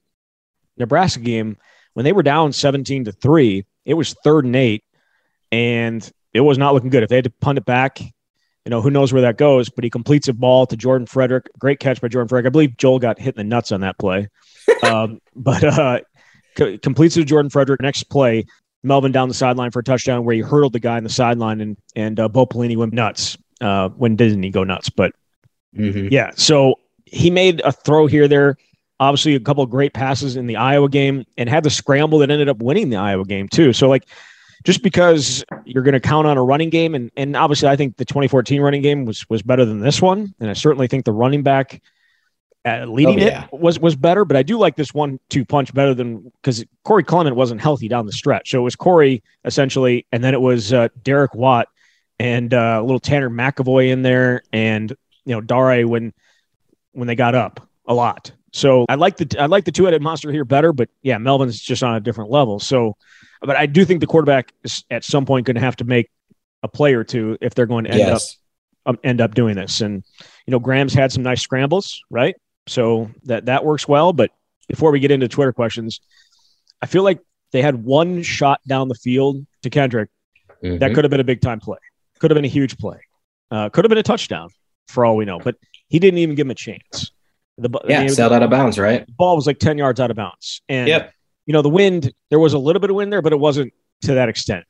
[0.77, 1.57] Nebraska game
[1.95, 4.83] when they were down 17 to three, it was third and eight,
[5.53, 7.03] and it was not looking good.
[7.03, 9.85] If they had to punt it back, you know, who knows where that goes, but
[9.85, 11.47] he completes a ball to Jordan Fredrick.
[11.59, 12.47] Great catch by Jordan Fredrick.
[12.47, 14.29] I believe Joel got hit in the nuts on that play.
[14.83, 16.01] um, but uh,
[16.83, 17.81] completes it to Jordan Fredrick.
[17.81, 18.47] Next play,
[18.83, 21.61] Melvin down the sideline for a touchdown where he hurdled the guy in the sideline
[21.61, 23.37] and and uh, Bo Pelini went nuts.
[23.61, 24.91] Uh, when didn't he go nuts?
[24.91, 25.13] But
[25.77, 26.11] Mhm.
[26.11, 28.57] yeah, so he made a throw here, there.
[29.01, 32.31] Obviously, a couple of great passes in the Iowa game, and had the scramble that
[32.31, 33.73] ended up winning the Iowa game too.
[33.73, 34.07] So like,
[34.65, 37.97] just because you're going to count on a running game, and and obviously, I think
[37.97, 41.13] the 2014 running game was was better than this one, and I certainly think the
[41.13, 41.83] running back.
[42.67, 43.45] Uh, leading Oh, yeah.
[43.53, 46.65] it was was better, but I do like this one two punch better than because
[46.83, 48.51] Corey Clement wasn't healthy down the stretch.
[48.53, 51.69] So it was Corey essentially, and then it was uh, Derek Watt
[52.19, 54.91] and uh, a little Tanner McEvoy in there, and
[55.27, 56.15] you know Dare when
[56.93, 58.33] when they got up a lot.
[58.55, 61.61] So I like the I like the two headed monster here better, but yeah, Melvin's
[61.61, 62.61] just on a different level.
[62.61, 62.97] So,
[63.43, 66.09] but I do think the quarterback is at some point going to have to make
[66.63, 68.39] a play or two if they're going to end Yes.
[68.87, 69.81] up um, end up doing this.
[69.81, 70.05] And
[70.47, 72.37] you know, Graham's had some nice scrambles, right?
[72.69, 74.13] So that that works well.
[74.13, 74.31] But
[74.69, 76.01] before we get into Twitter questions,
[76.81, 77.19] I feel like
[77.51, 80.07] they had one shot down the field to Kendric
[80.63, 80.95] that Mhm.
[80.95, 81.79] could have been a big time play,
[82.21, 83.01] could have been a huge play,
[83.51, 84.49] uh, could have been a touchdown
[84.87, 85.41] for all we know.
[85.41, 85.57] But
[85.89, 87.11] he didn't even give him a chance.
[87.59, 89.07] The Yeah, I mean, sailed out of bounds, right?
[89.07, 90.61] the ball was like 10 yards out of bounds.
[90.69, 91.13] And Yep.
[91.47, 93.73] you know, the wind, there was a little bit of wind there, but it wasn't
[94.03, 94.65] to that extent.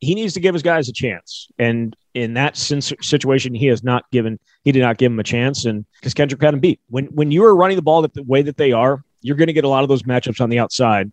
[0.00, 1.48] He needs to give his guys a chance.
[1.58, 5.64] And in that situation, he has not given, he did not give him a chance.
[5.64, 6.80] And because Kendric had him beat.
[6.88, 9.52] When, when you are running the ball the way that they are, you're going to
[9.52, 11.10] get a lot of those matchups on the outside.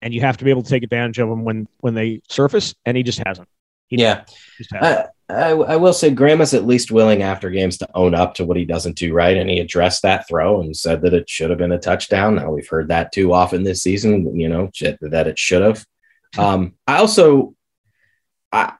[0.00, 2.74] And you have to be able to take advantage of them when, when they surface.
[2.86, 3.48] And he just hasn't.
[3.88, 4.24] He Yeah.
[4.72, 8.34] I, I, I will say Graham is at least willing after games to own up
[8.34, 9.36] to what he doesn't do right.
[9.36, 12.36] And he addressed that throw and said that it should have been a touchdown.
[12.36, 14.70] Now we've heard that too often this season, you know,
[15.00, 15.84] that it should have.
[16.36, 17.54] Um, I also,
[18.52, 18.74] I,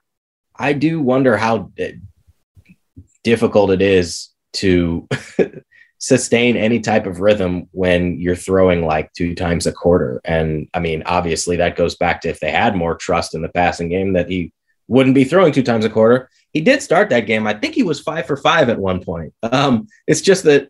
[0.55, 1.71] I do wonder how
[3.23, 5.07] difficult it is to
[5.97, 10.21] sustain any type of rhythm when you're throwing like two times a quarter.
[10.23, 13.49] And I mean, obviously that goes back to if they had more trust in the
[13.49, 14.51] passing game that he
[14.87, 16.29] wouldn't be throwing two times a quarter.
[16.53, 17.45] He did start that game.
[17.45, 19.33] I think he was five for five at one point.
[19.43, 20.69] Um, it's just that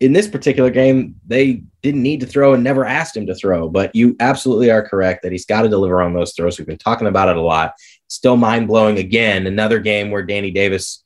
[0.00, 3.68] in this particular game, they didn't need to throw and never asked him to throw.
[3.68, 6.58] But you absolutely are correct that he's got to deliver on those throws.
[6.58, 7.74] We've been talking about it a lot.
[8.08, 9.46] Still mind blowing again.
[9.46, 11.04] Another game where Danny Davis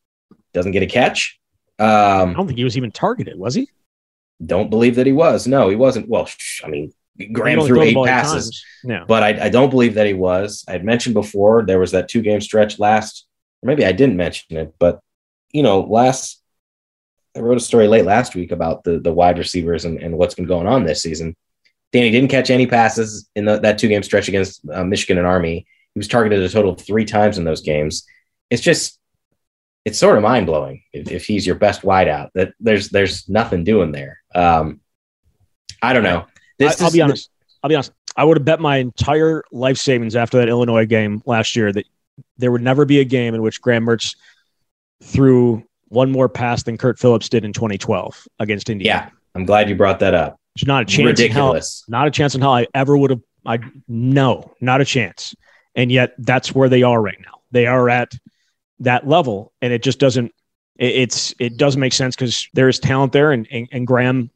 [0.55, 1.39] doesn't get a catch.
[1.79, 3.69] I Um, don't think he was even targeted, was he?
[4.45, 5.47] don't believe that he was.
[5.47, 6.09] No, he wasn't.
[6.09, 6.29] Well,
[6.65, 6.93] I mean,
[7.33, 8.65] Graham threw eight passes.
[8.85, 9.05] No.
[9.07, 10.65] but I, I don't believe that he was.
[10.69, 13.27] I had mentioned before there was that two game stretch last,
[13.63, 15.01] or maybe I didn't mention it, but
[15.53, 16.43] you know, last
[17.37, 20.35] I wrote a story late last week about the the wide receivers and, and what's
[20.35, 21.37] been going on this season.
[21.93, 25.27] Danny didn't catch any passes in the, that two game stretch against uh, Michigan and
[25.27, 25.67] Army.
[25.95, 28.05] He was targeted a total of three times in those games.
[28.51, 28.99] It's just,
[29.85, 32.31] it's sort of mind blowing if, if he's your best wideout.
[32.35, 34.21] That there's there's nothing doing there.
[34.35, 34.81] Um,
[35.81, 36.27] I don't know.
[36.61, 37.31] I, I'll is- be honest.
[37.63, 37.93] I'll be honest.
[38.17, 41.85] I would have bet my entire life savings after that Illinois game last year that
[42.39, 44.17] there would never be a game in which Graham Mertz
[45.03, 49.03] threw one more pass than Curt Phillips did in 2012 against Indiana.
[49.05, 50.41] Yeah, I'm glad you brought that up.
[50.55, 51.07] There's not a chance.
[51.07, 51.85] Ridiculous.
[51.89, 53.21] Not a chance in hell I ever would have.
[53.45, 55.35] I no, not a chance.
[55.75, 57.41] And yet that's where they are right now.
[57.51, 58.13] They are at
[58.81, 60.33] that level, and it just doesn't.
[60.77, 64.31] It, it's it doesn't make sense because there is talent there, and and, and Graham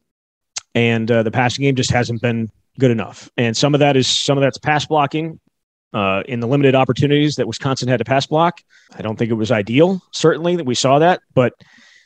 [0.75, 2.49] and uh, the passing game just hasn't been
[2.79, 3.29] good enough.
[3.37, 5.39] And some of that is some of that's pass blocking.
[5.93, 8.61] Uh, in the limited opportunities that Wisconsin had to pass block,
[8.93, 10.01] I don't think it was ideal.
[10.13, 11.51] Certainly that we saw that, but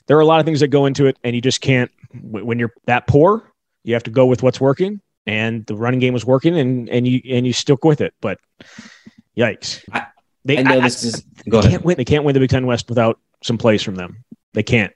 [0.08, 2.44] there are a lot of things that go into it, and you just can't w-
[2.44, 3.44] when you're that poor.
[3.84, 7.08] You have to go with what's working, and the running game was working, and and
[7.08, 8.16] you and you stick with it.
[8.22, 8.40] But
[9.38, 10.08] yikes, I-
[10.46, 11.22] they I know I- this is.
[11.46, 11.70] they Go ahead.
[11.70, 11.98] can't win.
[11.98, 14.24] They can't win the Big Ten West without some plays from them.
[14.56, 14.94] They can't.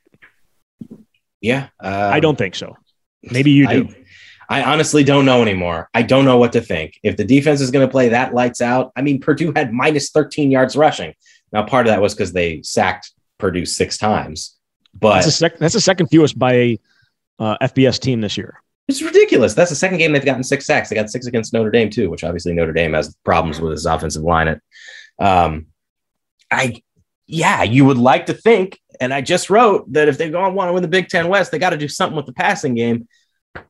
[1.42, 2.76] Yeah, uh, I don't think so.
[3.24, 3.90] Maybe you do.
[4.50, 5.90] I, I honestly don't know anymore.
[5.94, 7.00] I don't know what to think.
[7.04, 10.10] If the defense is going to play that lights out, I mean, Purdue had minus
[10.10, 11.14] 13 yards rushing.
[11.54, 14.58] Now, part of that was because they sacked Purdue six times,
[14.94, 16.80] but that's, the sec- that's the second fewest by a
[17.40, 18.62] uh, FBS team this year.
[18.88, 19.54] it's ridiculous.
[19.54, 20.90] That's the second game they've gotten six sacks.
[20.90, 23.86] They got six against Notre Dame too, which obviously Notre Dame has problems with his
[23.86, 24.48] offensive line.
[24.48, 24.62] It,
[25.20, 25.68] um,
[26.52, 26.82] I,
[27.28, 30.70] yeah, you would like to think, and I just wrote that if they go want
[30.70, 33.08] to win the Big Ten West, they got to do something with the passing game.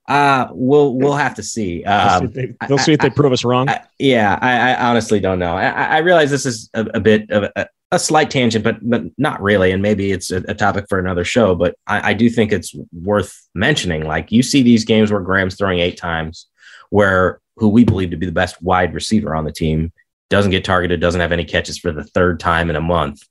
[0.08, 1.84] Uh, we'll we'll have to see.
[1.84, 3.70] They'll see Um, if they, see if they prove us wrong.
[3.70, 5.56] I, yeah, I, I honestly don't know.
[5.56, 8.78] I, I I realize this is a, a bit of a, a slight tangent, but
[8.82, 11.56] but not really, and maybe it's a, a topic for another show.
[11.56, 14.04] But I, I do think it's worth mentioning.
[14.04, 16.48] Like you see these games where Graham's throwing eight times,
[16.90, 19.92] where who we believe to be the best wide receiver on the team
[20.30, 23.24] doesn't get targeted, doesn't have any catches for the third time in a month.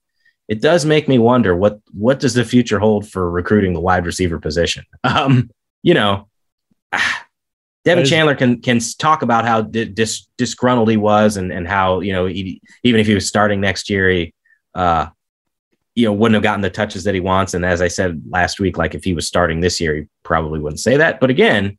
[0.48, 4.06] It does make me wonder what what does the future hold for recruiting the wide
[4.06, 4.84] receiver position.
[5.04, 5.50] Um,
[5.82, 6.28] you know,
[7.84, 12.00] Devin is- Chandler can can talk about how dis, disgruntled he was, and and how
[12.00, 14.34] you know he, even if he was starting next year, he
[14.74, 15.06] uh,
[15.94, 17.54] you know wouldn't have gotten the touches that he wants.
[17.54, 20.60] And as I said last week, like if he was starting this year, he probably
[20.60, 21.20] wouldn't say that.
[21.20, 21.78] But again,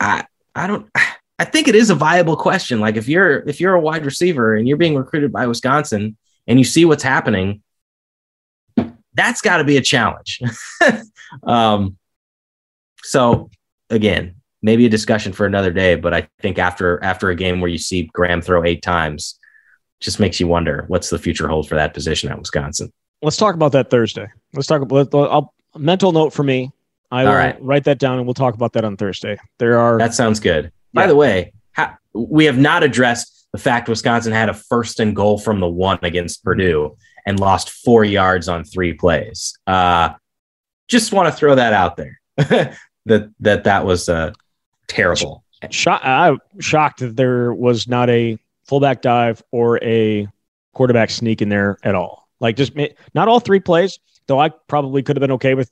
[0.00, 0.90] I I don't.
[1.36, 2.78] I think it is a viable question.
[2.78, 6.16] Like if you're if you're a wide receiver and you're being recruited by Wisconsin
[6.46, 7.63] and you see what's happening,
[9.14, 10.40] that's got to be a challenge.
[11.44, 11.96] um,
[13.02, 13.50] so
[13.90, 15.94] again, maybe a discussion for another day.
[15.94, 19.38] But I think after after a game where you see Graham throw eight times,
[20.00, 22.92] just makes you wonder what's the future hold for that position at Wisconsin.
[23.22, 24.26] Let's talk about that Thursday.
[24.52, 25.14] Let's talk about.
[25.14, 26.72] I'll, mental note for me.
[27.10, 27.62] I will right.
[27.62, 29.38] write that down, and we'll talk about that on Thursday.
[29.58, 30.72] There are That sounds good.
[30.92, 35.14] By the way, ha- we have not addressed the fact Wisconsin had a first and
[35.14, 36.96] goal from the one against Purdue
[37.26, 39.56] and lost four yards on three plays.
[39.66, 40.14] Uh,
[40.88, 42.20] just want to throw that out there.
[42.36, 44.32] that that that was uh,
[44.86, 45.44] terrible.
[45.70, 50.28] Shock, I'm shocked that there was not a fullback dive or a
[50.74, 52.28] quarterback sneak in there at all.
[52.40, 52.72] Like just
[53.14, 54.38] not all three plays, though.
[54.38, 55.70] I probably could have been okay with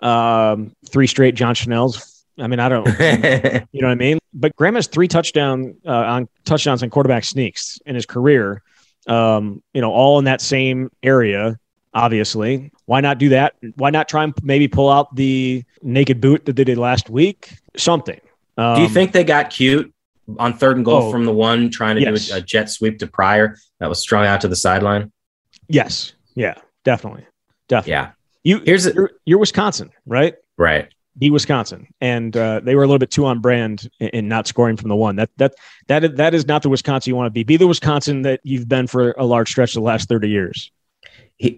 [0.00, 2.24] Um, three straight John Chenals.
[2.38, 2.86] I mean, I don't,
[3.72, 4.18] you know what I mean?
[4.32, 8.62] But Graham has three touchdown uh, on touchdowns and quarterback sneaks in his career.
[9.10, 11.58] Um, you know, all in that same area.
[11.92, 13.54] Obviously, why not do that?
[13.74, 17.52] Why not try and maybe pull out the naked boot that they did last week?
[17.76, 18.20] Something.
[18.56, 19.92] Um, do you think they got cute
[20.38, 21.10] on third and goal Oh.
[21.10, 22.28] from the one, trying to Yes.
[22.28, 25.10] do a, a jet sweep to Pryor that was strung out to the sideline?
[25.68, 26.12] Yes.
[26.36, 26.54] Yeah.
[26.84, 27.26] Definitely.
[27.68, 27.90] Definitely.
[27.92, 28.10] Yeah,
[28.44, 30.34] You Here's a- you're, you're Wisconsin, right?
[30.56, 30.88] right.
[31.18, 34.76] Be Wisconsin, and uh, they were a little bit too on brand in, not scoring
[34.76, 35.16] from the one.
[35.16, 35.54] That that
[35.88, 37.42] that is, that is not the Wisconsin you want to be.
[37.42, 40.70] Be the Wisconsin that you've been for a large stretch of the last thirty years.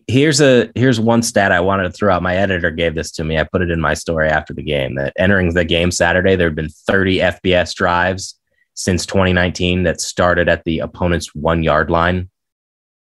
[0.06, 2.22] Here's a here's one stat I wanted to throw out.
[2.22, 3.36] My editor gave this to me.
[3.36, 6.48] I put it in my story after the game that entering the game Saturday, there
[6.48, 8.38] have been 30 FBS drives
[8.74, 12.30] since 2019 that started at the opponent's one yard line.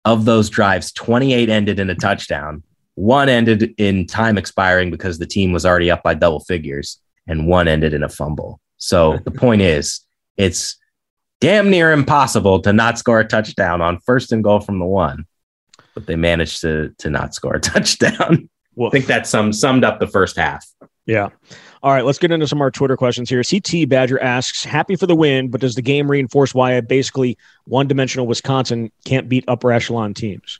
[0.04, 2.64] Of those drives, 28 ended in a touchdown.
[2.96, 7.48] One ended in time expiring because the team was already up by double figures, and
[7.48, 8.60] one ended in a fumble.
[8.78, 10.02] So the point is,
[10.38, 10.78] it's
[11.39, 15.26] damn near impossible to not score a touchdown on first and goal from the one
[15.94, 18.50] but they managed to to not score a touchdown.
[18.76, 20.66] Well, I think that sum, summed up the first half.
[21.06, 21.30] yeah.
[21.84, 23.42] All right, let's get into some of our Twitter questions here.
[23.44, 27.38] CT Badger asks, "Happy for the win, but does the game reinforce why a basically
[27.66, 30.60] one-dimensional Wisconsin can't beat upper echelon teams?"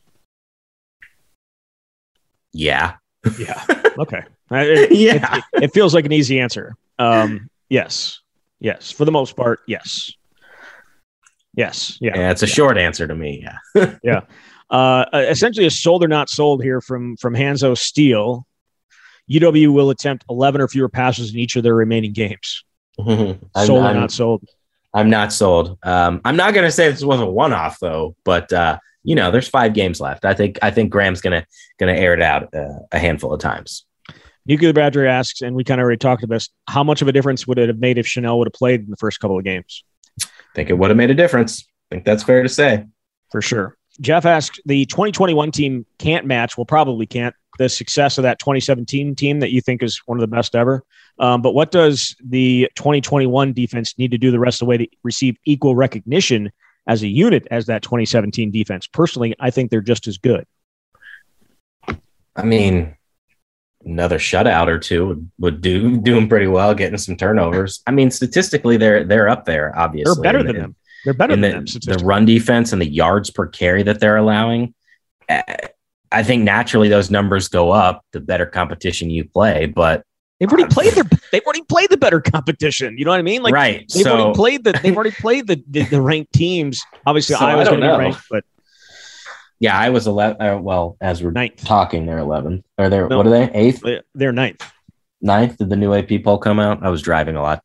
[2.54, 2.94] Yeah.
[3.40, 3.64] Yeah.
[3.98, 4.22] Okay.
[4.54, 5.38] It- Yeah.
[5.54, 6.76] it, it feels like an easy answer.
[7.00, 8.20] Um, yes,
[8.60, 10.12] yes, for the most part, yes,
[11.56, 12.12] yes, yeah.
[12.16, 13.44] Yeah, it's a short answer to me.
[13.76, 13.96] Yeah.
[14.04, 14.22] Yeah.
[14.70, 18.46] Uh, essentially, a sold or not sold here from from Hanzo Steel.
[19.30, 22.64] UW will attempt 11 or fewer passes in each of their remaining games.
[23.00, 24.44] I'm, sold or I'm- not sold?
[24.94, 25.78] I'm not sold.
[25.84, 29.16] Um, I'm not going to say this was a one off though, but uh, you
[29.16, 30.26] know, there's five games left.
[30.26, 31.46] I think I think Graham's gonna
[31.80, 33.86] gonna air it out uh, a handful of times.
[34.46, 36.50] Nuclear Badger asks, and we kind of already talked about this.
[36.68, 38.90] How much of a difference would it have made if Chenal would have played in
[38.90, 39.84] the first couple of games?
[40.24, 41.64] I think it would have made a difference.
[41.92, 42.86] I think that's fair to say.
[43.32, 43.78] For sure.
[44.00, 46.58] Jeff asked, the 2021 team can't match.
[46.58, 50.22] Well, probably can't the success of that 2017 team that you think is one of
[50.22, 50.84] the best ever.
[51.20, 54.78] Um, but what does the 2021 defense need to do the rest of the way
[54.78, 56.52] to receive equal recognition
[56.88, 58.88] as a unit as that 2017 defense?
[58.88, 60.46] Personally, I think they're just as good.
[62.36, 62.96] I mean,
[63.86, 67.82] another shutout or two would, would do do them pretty well, getting some turnovers.
[67.86, 69.78] I mean, statistically, they're they're up there.
[69.78, 70.76] Obviously, They're better And- than them.
[71.04, 71.50] They're better than the,
[71.88, 71.98] them.
[71.98, 74.76] the run defense and the yards per carry that they're allowing.
[75.28, 75.42] uh,
[76.12, 79.66] I think naturally those numbers go up the better competition you play.
[79.66, 80.04] But
[80.42, 81.04] They've already played their.
[81.32, 82.98] They've already played the better competition.
[82.98, 83.44] You know what I mean?
[83.44, 84.72] Like right, they've so already played the.
[84.82, 86.82] They've already played the the, the ranked teams.
[87.06, 88.44] Obviously, So, I Iowa's don't going to be ranked, but
[89.60, 90.42] yeah, I was eleven.
[90.42, 91.64] Uh, well, as we're ninth.
[91.64, 92.64] talking, they're eleven.
[92.80, 93.18] Or they're No.
[93.18, 93.52] what are they?
[93.54, 94.64] Eighth, They- They're ninth.
[95.22, 95.58] ninth.
[95.60, 96.82] Did the new AP poll come out?
[96.84, 97.64] I was driving a lot.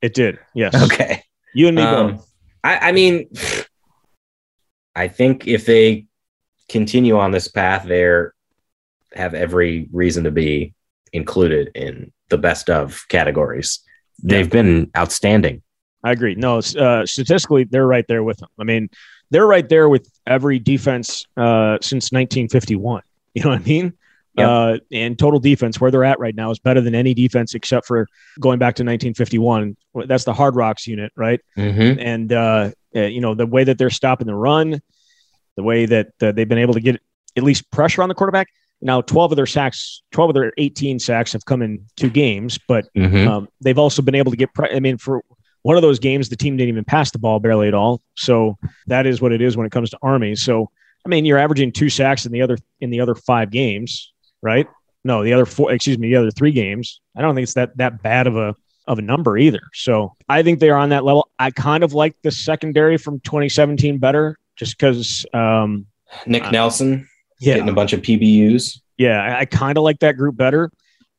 [0.00, 0.40] It did.
[0.56, 0.74] Yes.
[0.82, 1.22] Okay.
[1.54, 2.28] You and me Um, both.
[2.64, 3.28] I, I mean,
[4.96, 6.06] I think if they
[6.68, 8.34] continue on this path, they're
[9.14, 10.74] have every reason to be
[11.12, 13.80] included in the best of categories.
[14.22, 15.62] They've been outstanding.
[16.04, 16.34] I agree.
[16.34, 18.48] No, uh, statistically, they're right there with them.
[18.58, 18.90] I mean,
[19.30, 23.02] they're right there with every defense uh, since 1951.
[23.34, 23.94] You know what I mean?
[24.36, 24.46] Yep.
[24.46, 27.86] Uh, and total defense, where they're at right now, is better than any defense except
[27.86, 28.06] for
[28.40, 29.74] going back to 1951.
[30.06, 31.40] That's the Hard Rocks unit, right?
[31.56, 31.98] Mm-hmm.
[31.98, 34.82] And uh, uh, you know the way that they're stopping the run,
[35.56, 37.00] the way that uh, they've been able to get
[37.36, 38.48] at least pressure on the quarterback.
[38.82, 42.58] Now, 12 of their sacks, 12 of their 18 sacks have come in two games,
[42.68, 43.28] but Mm-hmm.
[43.28, 44.52] um, they've also been able to get.
[44.54, 45.22] Pre- I mean, for
[45.62, 48.00] one of those games, the team didn't even pass the ball barely at all.
[48.16, 48.58] So
[48.88, 50.34] that is what it is when it comes to Army.
[50.34, 50.68] So
[51.06, 54.12] I mean, you're averaging two sacks in the other in the other five games,
[54.42, 54.66] right?
[55.04, 55.72] No, the other four.
[55.72, 57.00] Excuse me, the other three games.
[57.16, 58.54] I don't think it's that that bad of a
[58.88, 59.60] of a number either.
[59.74, 61.28] So I think they are on that level.
[61.38, 65.24] I kind of like the secondary from 2017 better, just because.
[65.32, 65.86] Um,
[66.26, 67.08] Nick Uh, Nelson
[67.42, 68.80] yeah, getting a bunch of PBUs.
[68.96, 70.70] yeah, I, I kind of like that group better,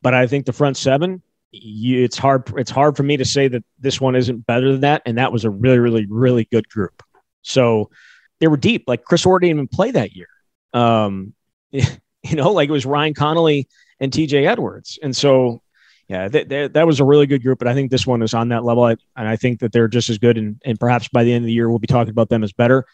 [0.01, 1.21] but I think the front seven,
[1.51, 2.51] you, it's hard.
[2.57, 5.31] It's hard for me to say that this one isn't better than that, and that
[5.31, 7.03] was a really, really, really good group.
[7.41, 7.89] So
[8.39, 8.85] they were deep.
[8.87, 10.29] Like Chris Orr didn't even play that year.
[10.73, 11.33] Um,
[11.71, 13.67] you know, like it was Ryan Connelly
[13.99, 14.47] and T.J.
[14.47, 15.61] Edwards, and so
[16.07, 17.59] yeah, that that that was a really good group.
[17.59, 19.87] But I think this one is on that level, I, and I think that they're
[19.87, 20.37] just as good.
[20.37, 22.51] And and perhaps by the end of the year, we'll be talking about them as
[22.51, 22.85] better.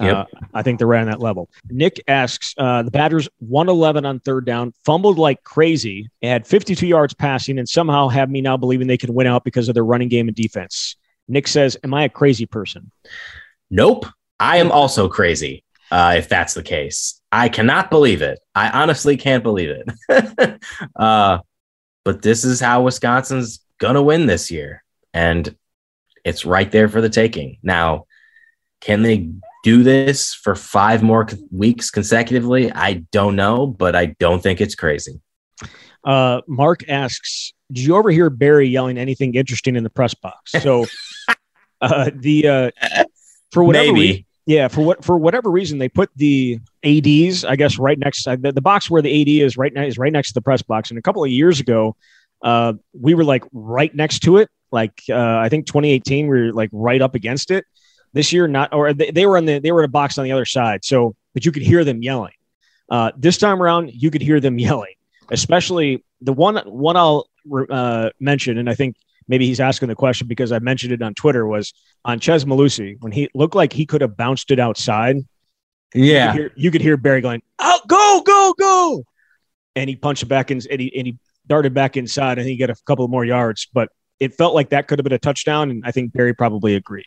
[0.00, 0.16] Yep.
[0.16, 0.24] Uh,
[0.54, 1.50] I think they're right on that level.
[1.68, 7.14] Nick asks uh, the Badgers 111 on third down, fumbled like crazy, had 52 yards
[7.14, 10.08] passing, and somehow have me now believing they can win out because of their running
[10.08, 10.96] game and defense.
[11.26, 12.90] Nick says, Am I a crazy person?
[13.70, 14.06] Nope.
[14.40, 15.64] I am also crazy.
[15.90, 18.38] Uh, if that's the case, I cannot believe it.
[18.54, 20.62] I honestly can't believe it.
[20.96, 21.38] uh,
[22.04, 24.84] but this is how Wisconsin's gonna win this year,
[25.14, 25.54] and
[26.24, 27.58] it's right there for the taking.
[27.62, 28.04] Now,
[28.80, 29.30] can they
[29.62, 32.72] do this for five more weeks consecutively?
[32.72, 35.20] I don't know, but I don't think it's crazy.
[36.04, 40.52] Uh, Mark asks, "Did you ever hear Barry yelling anything interesting in the press box?"
[40.52, 40.86] So,
[41.80, 42.70] uh, the uh,
[43.52, 44.00] for whatever Maybe.
[44.00, 48.22] re- yeah, for what for whatever reason they put the ads, I guess, right next
[48.22, 50.40] to the, the box where the ad is right now is right next to the
[50.40, 50.88] press box.
[50.88, 51.96] And a couple of years ago,
[52.42, 54.48] uh, we were like right next to it.
[54.72, 57.66] Like uh, I think 2018, we were like right up against it.
[58.12, 60.24] This year, not or they, they were on the they were in a box on
[60.24, 60.84] the other side.
[60.84, 62.32] So, but you could hear them yelling.
[62.90, 64.94] Uh, this time around, you could hear them yelling,
[65.30, 67.28] especially the one one I'll
[67.70, 68.96] uh, mention, and I think
[69.28, 72.96] maybe he's asking the question because I mentioned it on Twitter was on Chez Mellusi
[73.00, 75.16] when he looked like he could have bounced it outside.
[75.94, 76.32] You Yeah.
[76.32, 79.04] could hear, you could hear Barry going, "Out, go, go, go,"
[79.76, 82.56] and he punched it back in, and he, and he darted back inside, and he
[82.56, 83.68] got a couple more yards.
[83.72, 86.74] But it felt like that could have been a touchdown, and I think Barry probably
[86.74, 87.06] agreed.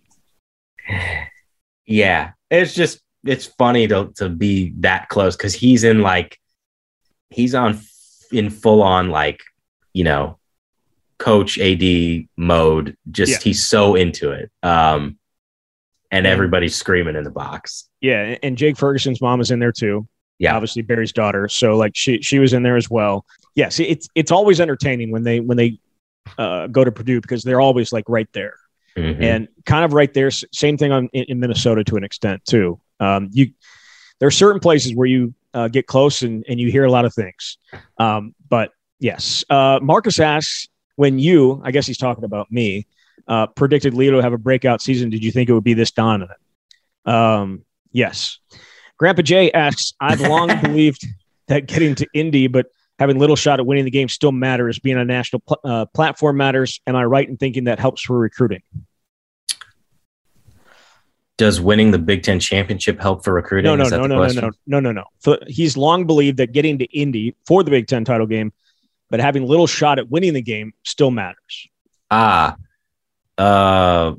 [1.86, 2.32] Yeah.
[2.50, 6.38] It's just it's funny to to be that close because he's in like
[7.30, 7.80] he's on
[8.32, 9.42] in full on like,
[9.94, 10.38] you know,
[11.18, 12.98] coach AD mode.
[13.12, 13.38] Just Yeah.
[13.44, 14.52] he's so into it.
[14.64, 15.18] Um
[16.14, 17.88] and everybody's screaming in the box.
[18.02, 20.08] Yeah, and- Jake Ferguson's mom is in there too.
[20.40, 20.56] Yeah.
[20.56, 21.48] obviously Barry's daughter.
[21.48, 23.26] So like she she was in there as well.
[23.56, 25.78] Yes, it's it's always entertaining when they when they
[26.38, 28.56] uh, go to Purdue because they're always like right there.
[28.98, 29.22] Mhm.
[29.24, 30.30] and kind of right there.
[30.32, 32.80] Same thing on in, in Minnesota to an extent too.
[33.00, 33.52] Um, you
[34.20, 37.06] there are certain places where you uh, get close and, and you hear a lot
[37.06, 37.58] of things.
[37.98, 42.86] Um, but yes, uh, Marcus asks when you, I guess he's talking about me,
[43.28, 45.10] uh, predicted Leo to have a breakout season.
[45.10, 46.40] Did you think it would be this dominant?
[47.06, 48.40] Um, yes.
[48.98, 51.06] Grandpa Jay asks, I've long believed
[51.48, 52.68] that getting to Indy, but
[53.02, 54.78] having little shot at winning the game still matters.
[54.78, 56.82] Being on a national pl- uh, platform matters.
[56.86, 58.62] Am I right in thinking that helps for recruiting?
[61.36, 63.72] Does winning the Big Ten championship help for recruiting?
[63.72, 64.52] No, no, Is that no, the no, no, question?
[64.68, 65.06] no, no, no, no.
[65.18, 68.54] So he's long believed that getting to Indy for the Big Ten title game,
[69.10, 71.70] but having little shot at winning the game still matters.
[72.12, 72.56] Ah,
[73.40, 74.14] uh,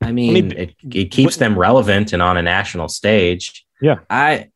[0.00, 3.66] I mean, mean, it, it keeps them relevant and on a national stage.
[3.82, 3.98] Yeah.
[4.08, 4.48] I,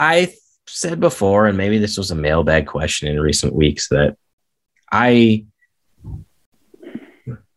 [0.00, 0.32] I
[0.66, 4.16] said before, and maybe this was a mailbag question in recent weeks that
[4.90, 5.46] I,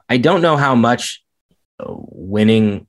[0.10, 1.24] I don't know how much
[1.80, 2.88] winning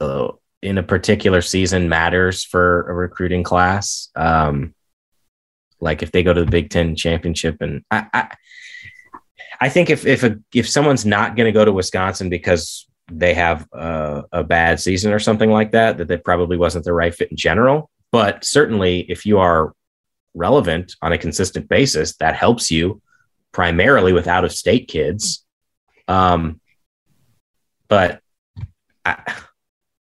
[0.00, 0.28] uh,
[0.62, 4.10] in a particular season matters for a recruiting class.
[4.16, 4.74] Um,
[5.80, 8.36] like if they go to the Big Ten championship, and I, I
[9.60, 13.34] I think if if a, if someone's not going to go to Wisconsin because they
[13.34, 17.14] have a, a bad season or something like that, that that probably wasn't the right
[17.14, 17.90] fit in general.
[18.10, 19.72] But certainly, if you are
[20.34, 23.02] relevant on a consistent basis, that helps you
[23.52, 25.44] primarily with out of state kids.
[26.06, 26.60] Um,
[27.88, 28.20] but
[29.04, 29.34] I,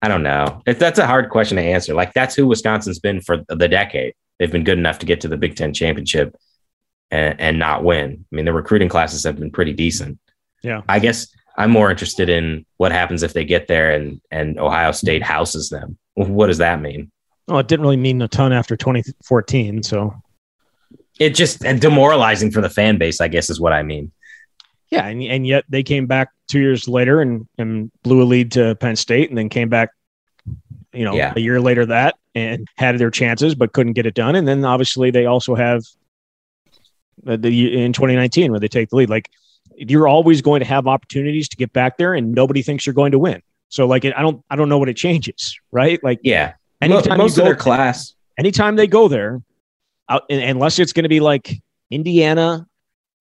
[0.02, 1.94] I don't know if that's a hard question to answer.
[1.94, 4.14] Like that's who Wisconsin's been for the decade.
[4.38, 6.36] They've been good enough to get to the Big Ten championship
[7.12, 8.26] and, and not win.
[8.32, 10.20] I mean, the recruiting classes have been pretty decent.
[10.64, 10.82] Yeah.
[10.88, 11.28] I guess
[11.58, 15.70] I'm more interested in what happens if they get there and and Ohio State houses
[15.70, 15.98] them.
[16.16, 17.12] What does that mean?
[17.50, 19.84] Well, it didn't really mean a ton after 2014.
[19.84, 20.14] So
[21.20, 24.12] It just and demoralizing for the fan base, I guess, is what I mean.
[24.92, 28.52] yeah, and, and yet they came back two years later and, and blew a lead
[28.54, 29.90] to Penn State, and then came back,
[30.94, 31.34] you know, Yeah.
[31.36, 34.36] a year later that and had their chances but couldn't get it done.
[34.36, 35.84] And then obviously they also have
[37.24, 39.10] the, in 2019 where they take the lead.
[39.10, 39.30] Like
[39.76, 43.12] you're always going to have opportunities to get back there, and nobody thinks you're going
[43.14, 43.42] to win.
[43.70, 46.04] So like I don't I don't know what it changes, right?
[46.04, 46.54] Like Yeah.
[46.82, 48.14] Anytime Most you of their class.
[48.38, 49.42] anytime they go there,
[50.10, 51.62] out, unless it's going to be like
[51.92, 52.68] Indiana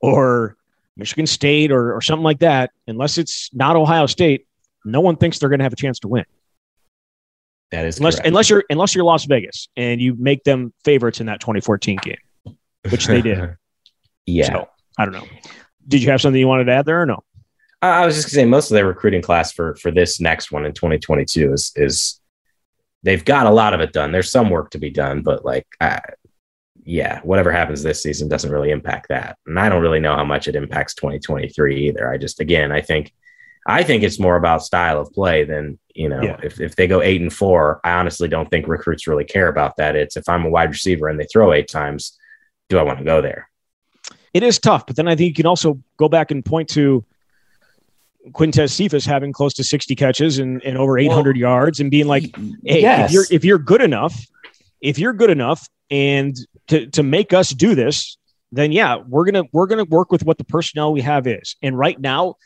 [0.00, 0.56] or
[0.96, 4.46] Michigan State or, or something like that, unless it's not Ohio State,
[4.84, 6.24] no one thinks they're going to have a chance to win.
[7.70, 8.26] That is Unless correct.
[8.28, 12.16] unless you're unless you're Las Vegas and you make them favorites in that 2014 game,
[12.88, 13.56] which they did.
[14.26, 14.46] yeah.
[14.46, 15.26] So I don't know.
[15.86, 17.22] Did you have something you wanted to add there or no?
[17.82, 20.50] I I was just gonna say most of their recruiting class for for this next
[20.50, 22.17] one in 2022 is is
[23.03, 24.12] they've got a lot of it done.
[24.12, 26.01] There's some work to be done, but like, I,
[26.84, 30.24] yeah, whatever happens this season doesn't really impact that, and I don't really know how
[30.24, 32.11] much it impacts 2023 either.
[32.11, 33.12] I just again, I think
[33.66, 36.22] I think it's more about style of play than you know.
[36.22, 36.40] Yeah.
[36.42, 39.76] If if they go eight and four, I honestly don't think recruits really care about
[39.76, 39.96] that.
[39.96, 42.18] It's if I'm a wide receiver and they throw eight times,
[42.70, 43.51] do I want to go there?
[44.32, 47.05] It is tough, but then I think you can also go back and point to
[48.32, 52.34] Quintez Cephus having close to 60 catches and, and over 800 yards and being like,
[52.64, 54.26] hey, if you're if you're good enough,
[54.80, 56.36] if you're good enough, and
[56.68, 58.18] to to make us do this,
[58.52, 61.56] then yeah, we're gonna we're gonna work with what the personnel we have is.
[61.62, 62.36] And right now,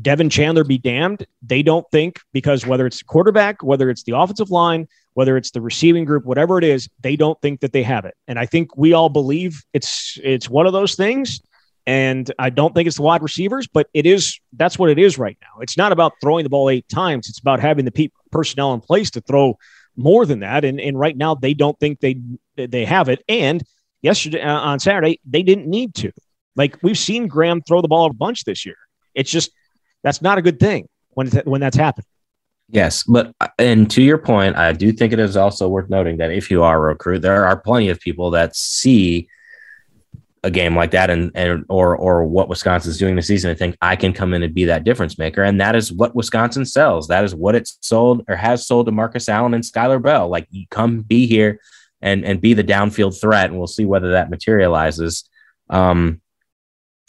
[0.00, 1.26] Devin Chandler be damned.
[1.42, 5.50] They don't think because whether it's the quarterback, whether it's the offensive line, whether it's
[5.50, 8.14] the receiving group, whatever it is, they don't think that they have it.
[8.28, 11.40] And I think we all believe it's it's one of those things.
[11.86, 15.18] And I don't think it's the wide receivers, but it is that's what it is
[15.18, 15.60] right now.
[15.60, 17.28] It's not about throwing the ball eight times.
[17.28, 19.58] It's about having the pe- personnel in place to throw
[19.96, 20.64] more than that.
[20.64, 22.20] And and right now they don't think they
[22.56, 23.22] they have it.
[23.28, 23.62] And
[24.02, 26.12] yesterday uh, on Saturday, they didn't need to.
[26.56, 28.76] Like we've seen Graham throw the ball a bunch this year.
[29.14, 29.50] It's just
[30.02, 32.06] that's not a good thing when when that's happened.
[32.68, 36.18] Yes, but uh, and to your point, I do think it is also worth noting
[36.18, 39.28] that if you are a recruit, there are plenty of people that see
[40.42, 43.76] a game like that and, and or or what Wisconsin's doing this season and think
[43.82, 45.42] I can come in and be that difference maker.
[45.42, 47.08] And that is what Wisconsin sells.
[47.08, 50.28] That is what it's sold or has sold to Markus Allen and Skyler Bell.
[50.28, 51.60] Like you come be here
[52.00, 55.28] and and be the downfield threat, and we'll see whether that materializes.
[55.68, 56.20] Um,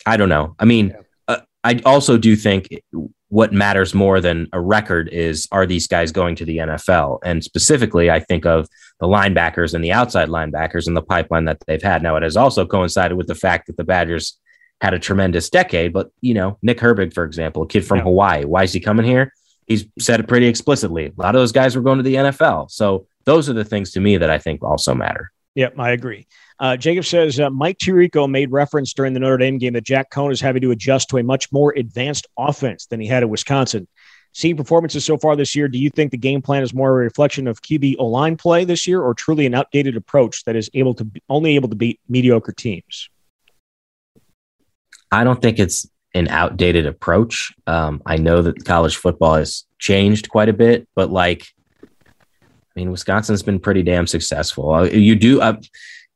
[0.06, 0.56] I don't know.
[0.60, 1.02] I mean, yeah.
[1.28, 2.70] uh, I also do think
[3.32, 7.20] what matters more than a record is are these guys going to the NFL?
[7.24, 8.68] And specifically, I think of
[9.00, 12.04] the linebackers and the outside linebackers and the pipeline that they've had.
[12.04, 14.38] Now, it has also coincided with the fact that the Badgers
[14.82, 15.94] had a tremendous decade.
[15.94, 18.04] But you know, Nick Herbig, for example, a kid from yeah.
[18.04, 19.34] Hawaii, why is he coming here?
[19.66, 21.06] He's said it pretty explicitly.
[21.06, 22.70] A lot of those guys were going to the NFL.
[22.70, 25.32] So those are the things to me that I think also matter.
[25.56, 26.28] Yep, I agree.
[26.62, 30.12] Uh, Jacob says uh, Mike Tirico made reference during the Notre Dame game that Jack
[30.12, 33.30] Coan is having to adjust to a much more advanced offense than he had at
[33.30, 33.88] Wisconsin.
[34.34, 37.04] Seeing performances so far this year, do you think the game plan is more a
[37.04, 40.70] reflection of QB O line play this year, or truly an outdated approach that is
[40.76, 43.10] able to be, only able to beat mediocre teams?
[45.12, 47.52] I don't think it's an outdated approach.
[47.66, 51.48] Um, I know that college football has changed quite a bit, but like
[51.84, 54.74] I mean, Wisconsin's been pretty damn successful.
[54.74, 55.58] Uh, you do, uh,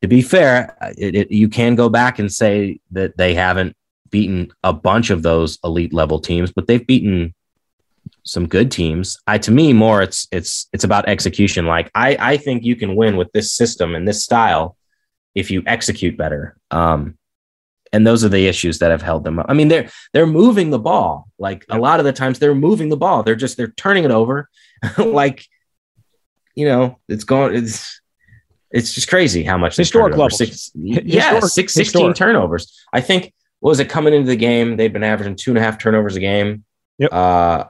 [0.06, 3.76] to be fair, it, it, you can go back and say that they haven't
[4.08, 7.34] beaten a bunch of those elite level teams, but they've beaten
[8.22, 9.18] some good teams.
[9.26, 11.66] I to me more it's it's it's about execution.
[11.66, 14.76] Like I I think you can win with this system and this style
[15.34, 16.56] if you execute better.
[16.70, 17.18] Um,
[17.92, 19.46] and those are the issues that have held them up.
[19.48, 21.28] I mean, they're they're moving the ball.
[21.36, 23.24] Like a lot of the times they're moving the ball.
[23.24, 24.48] They're just they're turning it over.
[24.98, 25.44] like
[26.54, 27.56] you know, it's gone.
[27.56, 28.00] It's
[28.76, 30.38] it's just crazy how much historic levels.
[30.38, 32.16] Six, yeah, historic, six, 16 historic.
[32.16, 32.84] turnovers.
[32.92, 34.76] I think what was it coming into the game?
[34.76, 36.64] They've been averaging two and a half turnovers a game.
[36.98, 37.12] Yep.
[37.12, 37.64] Uh,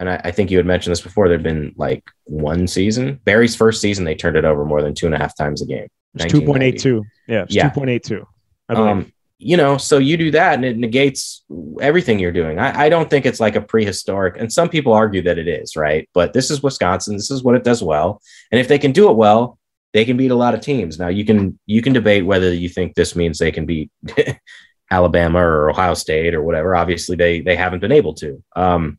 [0.00, 1.28] and I, I, think you had mentioned this before.
[1.28, 5.06] There've been like one season, Barry's first season, they turned it over more than two
[5.06, 5.88] and a half times a game.
[6.14, 7.04] It's two point eight two.
[7.26, 8.26] Yeah, yeah, two point eight two.
[8.68, 11.44] Um, you know, so you do that and it negates
[11.80, 12.58] everything you're doing.
[12.58, 15.76] I, I, don't think it's like a prehistoric, and some people argue that it is,
[15.76, 16.08] right?
[16.12, 17.16] But this is Wisconsin.
[17.16, 18.20] This is what it does well.
[18.50, 19.57] And if they can do it well,
[19.92, 20.98] they can beat a lot of teams.
[20.98, 23.90] Now you can you can debate whether you think this means they can beat
[24.90, 26.74] Alabama or Ohio State or whatever.
[26.76, 28.42] Obviously, they they haven't been able to.
[28.54, 28.98] Um,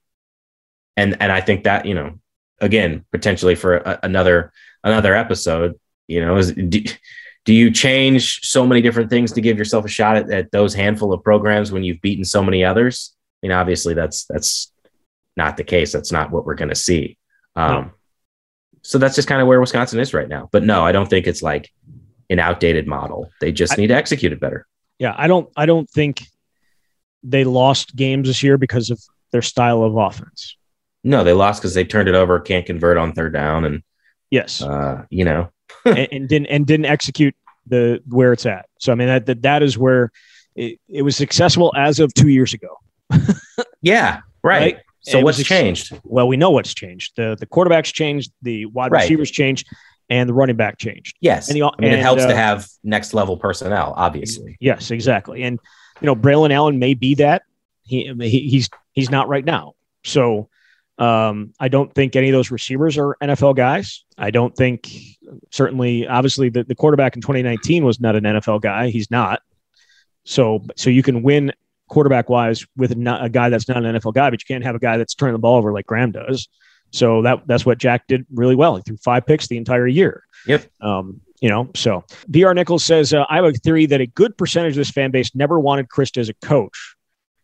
[0.98, 2.20] and and I think that you know,
[2.60, 4.52] again, potentially for a, another
[4.84, 6.84] another episode, you know, is do,
[7.46, 10.74] do you change so many different things to give yourself a shot at, at those
[10.74, 13.16] handful of programs when you've beaten so many others?
[13.42, 14.72] I mean, obviously that's that's
[15.38, 15.92] not the case.
[15.92, 17.18] That's not what we're going to see.
[17.56, 17.92] Um.
[18.82, 20.50] So that's just kind of where Wisconsin is right now.
[20.52, 21.72] But no, I don't think it's like
[22.30, 23.30] an outdated model.
[23.42, 24.68] They just I, need to execute it better.
[25.00, 25.50] Yeah, I don't.
[25.56, 26.24] I don't think
[27.24, 29.02] they lost games this year because of
[29.32, 30.56] their style of offense.
[31.04, 33.84] No, they lost because they turned it over, can't convert on third down, and
[34.30, 35.50] yes, uh, you know,
[35.86, 37.36] and, and, didn't and didn't execute
[37.68, 38.68] the where it's at.
[38.80, 40.12] So I mean that that, that is where
[40.56, 42.78] it, it was successful as of two years ago.
[43.82, 44.76] yeah, right.
[44.76, 44.78] right?
[45.02, 45.98] So what's changed?
[46.04, 47.16] Well, we know what's changed.
[47.16, 49.02] The the quarterbacks changed, the wide right.
[49.02, 49.68] receivers changed,
[50.10, 51.18] and the running back changed.
[51.22, 54.58] Yes, and the, I mean and, it helps uh, to have next level personnel, obviously.
[54.60, 55.44] Yes, exactly.
[55.44, 55.60] And
[56.02, 57.44] you know, Braelon Allen may be that.
[57.84, 59.74] He, he he's he's not right now.
[60.04, 60.50] So
[61.00, 64.04] um, I don't think any of those receivers are NFL guys.
[64.18, 64.92] I don't think
[65.50, 68.90] certainly, obviously, the, the quarterback in 2019 was not an NFL guy.
[68.90, 69.42] He's not.
[70.26, 71.54] So, so you can win
[71.90, 74.76] quarterback wise with a, a guy that's not an NFL guy, but you can't have
[74.76, 76.48] a guy that's turning the ball over like Graham does.
[76.92, 78.76] So that that's what Jack did really well.
[78.78, 80.24] He threw five picks the entire year.
[80.48, 80.66] Yep.
[80.82, 84.38] Um, you know, so BR Nichols says, uh, I have a theory that a good
[84.38, 86.96] percentage of this fan base never wanted Chryst as a coach,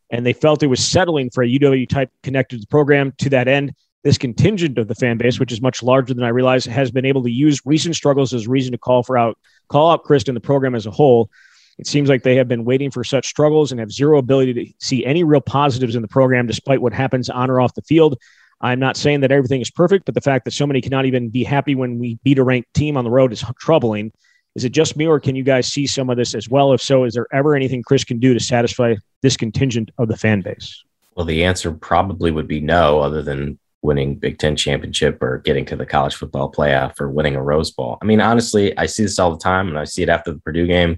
[0.09, 3.13] and they felt it was settling for a UW type connected to the program.
[3.19, 3.73] To that end,
[4.03, 7.05] this contingent of the fan base, which is much larger than I realized, has been
[7.05, 9.37] able to use recent struggles as reason to call for out
[9.69, 11.29] call out Chryst and the program as a whole.
[11.77, 14.73] It seems like they have been waiting for such struggles and have zero ability to
[14.79, 18.17] see any real positives in the program, despite what happens on or off the field.
[18.61, 21.29] I'm not saying that everything is perfect, but the fact that so many cannot even
[21.29, 24.11] be happy when we beat a ranked team on the road is troubling.
[24.55, 26.71] Is it just me, or can you guys see some of this as well?
[26.71, 30.15] If so, is there ever anything Chryst can do to satisfy this contingent of the
[30.15, 30.83] fan base?
[31.15, 35.65] Well, the answer probably would be no, other than winning Big Ten championship or getting
[35.65, 37.97] to the college football playoff or winning a Rose Bowl.
[38.01, 40.39] I mean, honestly, I see this all the time, and I see it after the
[40.39, 40.97] Purdue game.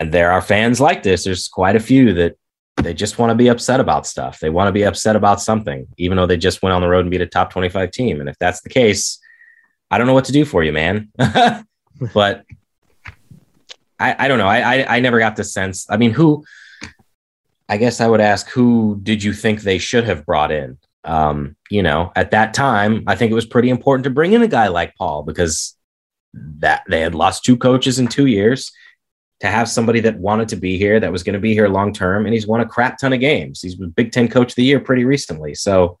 [0.00, 1.24] And there are fans like this.
[1.24, 2.36] There's quite a few that
[2.76, 4.38] they just want to be upset about stuff.
[4.38, 7.00] They want to be upset about something, even though they just went on the road
[7.00, 8.20] and beat a top 25 team.
[8.20, 9.18] And if that's the case,
[9.90, 11.10] I don't know what to do for you, man.
[12.14, 12.44] but
[13.98, 14.46] I, I don't know.
[14.46, 15.86] I, I, I never got the sense.
[15.90, 16.44] I mean, who?
[17.68, 20.78] I guess I would ask, who did you think they should have brought in?
[21.04, 24.42] Um, you know, at that time, I think it was pretty important to bring in
[24.42, 25.76] a guy like Paul because
[26.34, 28.72] that they had lost two coaches in two years
[29.40, 31.92] to have somebody that wanted to be here, that was going to be here long
[31.92, 33.60] term, and he's won a crap ton of games.
[33.62, 35.54] He's Big Ten Coach of the Year pretty recently.
[35.54, 35.98] So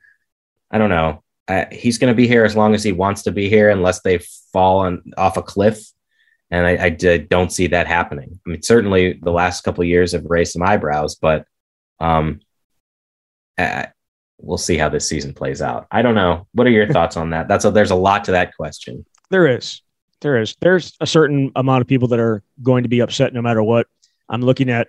[0.70, 1.22] I don't know.
[1.46, 4.00] Uh, he's going to be here as long as he wants to be here, unless
[4.00, 4.18] they
[4.52, 5.80] fall on, off a cliff.
[6.50, 8.38] And I, I, I, don't see that happening.
[8.46, 11.46] I mean, certainly the last couple years have raised some eyebrows, but
[12.00, 12.40] um,
[13.56, 13.86] uh,
[14.38, 15.86] we'll see how this season plays out.
[15.90, 16.46] I don't know.
[16.52, 17.48] What are your thoughts on that?
[17.48, 19.06] That's a, there's a lot to that question.
[19.30, 19.82] There is.
[20.20, 20.56] There is.
[20.60, 23.86] There's a certain amount of people that are going to be upset no matter what.
[24.28, 24.88] I'm looking at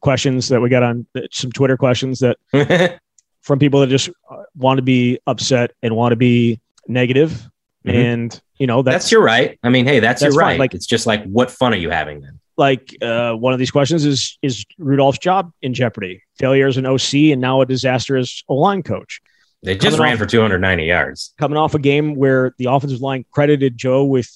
[0.00, 2.38] questions that we got on some Twitter questions that
[3.42, 7.30] from people that just uh, want to be upset and want to be negative.
[7.84, 7.96] Mm-hmm.
[7.96, 9.58] And you know that's, that's, your right.
[9.62, 10.58] I mean, hey, that's, that's your right.
[10.58, 12.38] Like it's just like, what fun are you having then?
[12.56, 16.22] Like uh, one of these questions is is Rudolph's job in jeopardy?
[16.38, 19.20] Failure as an OC and now a disaster as O line coach.
[19.62, 21.34] They just coming ran off, for 290 yards.
[21.38, 24.30] Coming off a game where the offensive line credited Joe with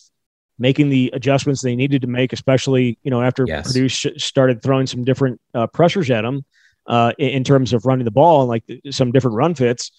[0.58, 3.66] making the adjustments they needed to make, especially you know after yes.
[3.66, 6.44] Purdue sh- started throwing some different uh, pressures at them
[6.86, 9.90] uh, in, in, terms of running the ball and like some different run fits.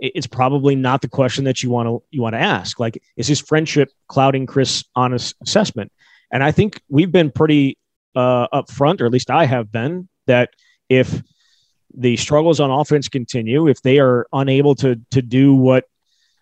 [0.00, 2.78] It's probably not the question that you want to you want to ask.
[2.78, 5.90] Like, is his friendship clouding Chryst' honest assessment?
[6.30, 7.78] And I think we've been pretty
[8.14, 10.50] uh, upfront, or at least I have been, that
[10.88, 11.22] if
[11.96, 15.84] the struggles on offense continue, if they are unable to to do what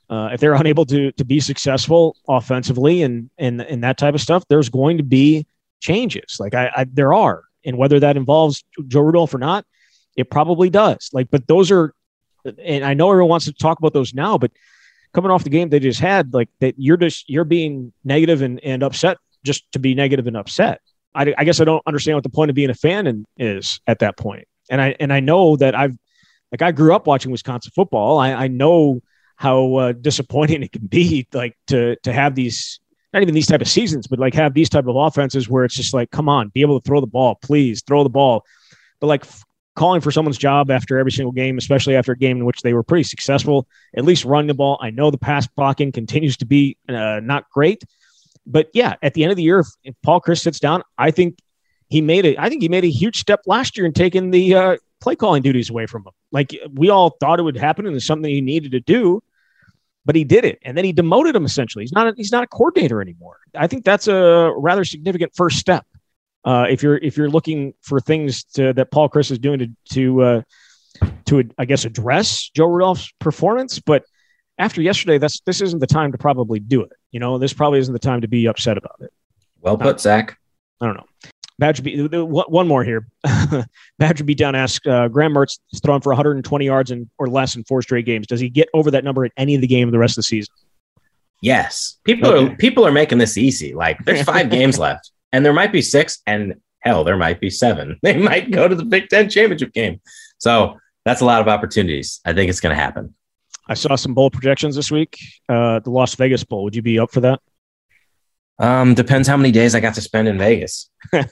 [0.09, 4.21] uh, if they're unable to to be successful offensively and and and that type of
[4.21, 5.47] stuff, there's going to be
[5.81, 6.39] changes.
[6.39, 9.65] Like I, I there are, and whether that involves Joe Rudolph or not,
[10.17, 11.11] it probably does.
[11.13, 11.93] Like, but those are,
[12.45, 14.53] and I know everyone wants to talk about those now, but
[15.13, 18.63] coming off the game they just had, like that, you're just you're being negative and
[18.63, 20.81] and upset just to be negative and upset.
[21.15, 24.01] I, I guess I don't understand what the point of being a fan is at
[24.01, 24.47] that point.
[24.71, 25.97] And I and I know that I've
[26.53, 28.19] like I grew up watching Wisconsin football.
[28.19, 29.01] I, I know
[29.37, 32.81] how uh, disappointing it can be like to to have these
[33.13, 35.75] not even these type of seasons but like have these type of offenses where it's
[35.75, 38.45] just like come on be able to throw the ball please throw the ball.
[38.99, 42.39] But like f- calling for someone's job after every single game especially after a game
[42.39, 44.79] in which they were pretty successful at least running the ball.
[44.81, 47.85] I know the pass blocking continues to be uh, not great
[48.47, 51.11] but yeah at the end of the year if, if, paul chryst sits down i
[51.11, 51.37] think
[51.89, 54.55] he made it i think he made a huge step last year in taking the
[54.55, 57.95] uh, play calling duties away from him like we all thought it would happen and
[57.95, 59.23] it's something he needed to do
[60.07, 61.45] but he did it, and then he demoted him.
[61.45, 63.39] Essentially, he's not a, he's not a coordinator anymore.
[63.55, 65.85] I think that's a rather significant first step.
[66.45, 69.69] Uh, if you're if you're looking for things to, that Paul Chryst is doing to
[69.95, 70.43] to uh,
[71.27, 74.05] to I guess address Joe Rudolph's performance, but
[74.59, 76.93] after yesterday, that's this isn't the time to probably do it.
[77.11, 79.13] You know, this probably isn't the time to be upset about it.
[79.61, 80.39] Well put, Zach.
[80.81, 81.07] I don't know.
[81.59, 83.07] Badger beat one more here.
[83.99, 87.57] Badger beat down asks uh, Graham Mertz is thrown for 120 yards and or less
[87.57, 88.27] in four straight games.
[88.27, 90.23] Does he get over that number in any of the game the rest of the
[90.25, 90.55] season?
[91.41, 91.99] Yes.
[92.05, 92.53] People okay.
[92.53, 93.75] are people are making this easy.
[93.75, 97.51] Like there's five games left, and there might be six, and hell, there might be
[97.51, 97.99] seven.
[98.03, 100.01] They might go to the Big Ten championship game.
[100.39, 102.21] So that's a lot of opportunities.
[102.25, 103.15] I think it's going to happen.
[103.69, 105.19] I saw some bowl projections this week.
[105.49, 106.65] Uh, the Las Vegas Bowl.
[106.65, 107.41] Would you be up for that?
[108.59, 110.89] Um, depends how many days I got to spend in Vegas.
[111.13, 111.27] it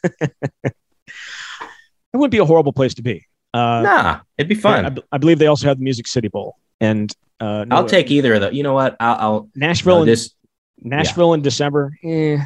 [2.13, 3.27] wouldn't be a horrible place to be.
[3.53, 4.85] Uh, nah, it'd be fun.
[4.85, 8.11] I, I, believe they also have the Music City Bowl, and uh, no, I'll take
[8.11, 8.53] either of them.
[8.53, 8.97] You know what?
[8.99, 10.01] I'll, I'll Nashville.
[10.01, 10.35] No, this,
[10.83, 11.35] Nashville yeah.
[11.35, 11.97] in December.
[12.03, 12.39] Eh.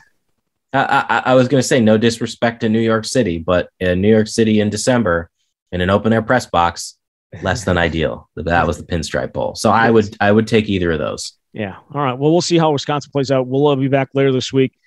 [0.74, 4.02] I, I, I was going to say no disrespect to New York City, but in
[4.02, 5.30] New York City in December
[5.72, 6.98] in an open air press box,
[7.42, 8.28] less than ideal.
[8.36, 9.54] That was the Pinstripe Bowl.
[9.54, 11.37] So I would I would take either of those.
[11.52, 11.76] Yeah.
[11.92, 12.12] All right.
[12.12, 13.46] Well, we'll see how Wisconsin plays out.
[13.46, 14.78] We'll uh, be back later this week.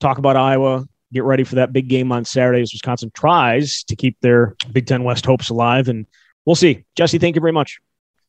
[0.00, 0.86] Talk about Iowa.
[1.12, 4.86] Get ready for that big game on Saturday as Wisconsin tries to keep their Big
[4.86, 5.88] Ten West hopes alive.
[5.88, 6.06] And
[6.44, 6.84] we'll see.
[6.96, 7.78] Jesse, thank you very much.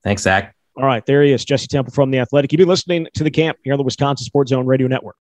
[0.04, 0.56] Thanks, Zach.
[0.78, 1.06] All right.
[1.06, 2.52] There he is, Jesse Temple from The Athletic.
[2.52, 5.18] You've been listening to the camp here on the Wisconsin Sports Zone Radio Network.